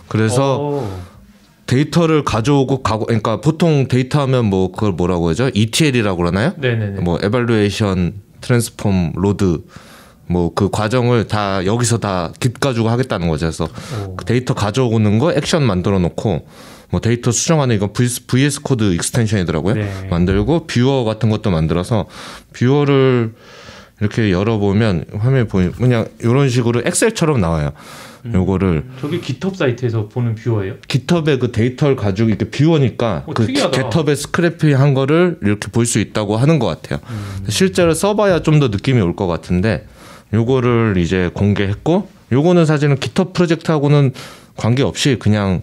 [0.08, 0.88] 그래서 오.
[1.66, 5.50] 데이터를 가져오고 가고 그러니까 보통 데이터 하면 뭐 그걸 뭐라고 하죠?
[5.54, 6.52] ETL이라고 그러나요?
[6.58, 7.00] 네네네.
[7.00, 9.62] 뭐 evaluation, transform, load
[10.26, 13.46] 뭐 그 과정을 다 여기서 다 git 가지고 하겠다는 거죠.
[13.46, 13.68] 그래서
[14.06, 14.16] 오.
[14.16, 16.46] 그 데이터 가져오는 거 액션 만들어 놓고
[16.92, 19.74] 뭐 데이터 수정하는 이건 VS, VS 코드 extension이더라고요.
[19.74, 20.06] 네.
[20.10, 22.06] 만들고 viewer 같은 것도 만들어서
[22.52, 23.32] viewer를
[24.00, 27.72] 이렇게 열어보면 화면에 보이 그냥 이런 식으로 엑셀처럼 나와요.
[28.26, 28.34] 음.
[28.34, 30.74] 요거를 저게 GitHub 사이트에서 보는 viewer예요?
[30.86, 33.46] GitHub에 그 데이터를 가지고 이렇게 viewer니까 어, 그.
[33.46, 37.00] GitHub에 scraping 한 거를 이렇게 볼 수 있다고 하는 것 같아요.
[37.10, 37.44] 음.
[37.48, 39.86] 실제로 써봐야 좀 더 느낌이 올 것 같은데
[40.34, 44.12] 요거를 이제 공개했고 요거는 사실은 GitHub 프로젝트하고는
[44.56, 45.62] 관계없이 그냥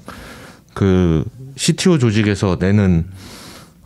[0.73, 3.05] 그 CTO 조직에서 내는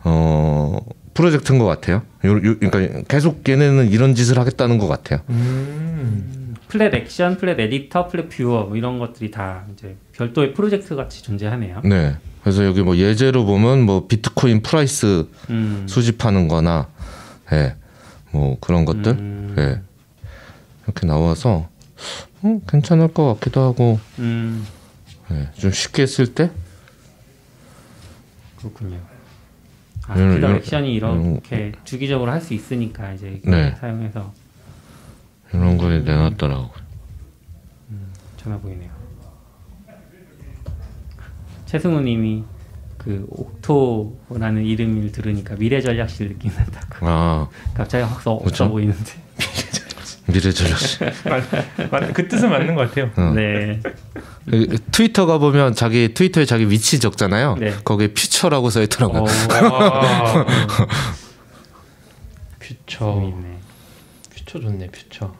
[0.04, 0.78] 어
[1.14, 2.02] 프로젝트인 것 같아요.
[2.24, 5.20] 요, 요, 그러니까 계속 얘네는 이런 짓을 하겠다는 것 같아요.
[5.30, 6.54] 음.
[6.68, 11.82] Flat Action, Flat Editor, Flat Viewer 뭐 이런 것들이 다 이제 별도의 프로젝트 같이 존재하네요.
[11.84, 12.16] 네.
[12.42, 15.86] 그래서 여기 뭐 예제로 보면 뭐 비트코인 price 음.
[15.88, 16.88] 수집하는 거나
[17.52, 17.76] 예.
[18.32, 19.54] 뭐 그런 것들 음.
[19.56, 19.80] 예.
[20.84, 21.68] 이렇게 나와서
[22.44, 24.66] 음, 괜찮을 것 같기도 하고 음.
[25.30, 25.48] 예.
[25.56, 26.50] 좀 쉽게 쓸 때
[28.64, 28.98] 그렇군요.
[30.06, 33.74] 아, 필러 이런- 액션이 이렇게 주기적으로 할 수 있으니까 이제 네.
[33.76, 34.32] 사용해서
[35.52, 36.70] 이런 거에 내놨더라고.
[38.36, 38.90] 전화 보이네요.
[41.66, 42.44] 최승우님이
[42.98, 47.06] 그 옥토라는 이름을 들으니까 미래 전략실 느낌 난다고.
[47.06, 48.68] 아 갑자기 확 써, 없어?
[48.68, 49.12] 보이는데.
[50.26, 50.78] 미래 전략.
[51.28, 53.10] 맞, 맞, 그 뜻은 맞는 것 같아요.
[53.16, 53.32] 어.
[53.34, 53.80] 네.
[54.48, 57.56] 그 트위터 가 보면 자기 트위터에 자기 위치 적잖아요.
[57.60, 57.74] 네.
[57.84, 59.22] 거기에 퓨처라고 써 있더라고요.
[59.22, 60.46] 어, 와.
[62.58, 63.14] 퓨처.
[63.14, 63.58] 재미있네.
[64.34, 64.86] 퓨처 좋네.
[64.88, 65.34] 퓨처.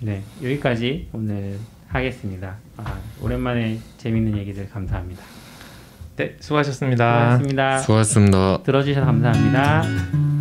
[0.00, 1.58] 네, 여기까지 오늘
[1.88, 2.56] 하겠습니다.
[2.76, 5.22] 아, 오랜만에 재밌는 얘기들 감사합니다.
[6.16, 7.38] 네, 수고하셨습니다.
[7.38, 7.78] 수고하셨습니다.
[7.78, 8.62] 수고하셨습니다.
[8.64, 10.31] 들어주셔서 감사합니다.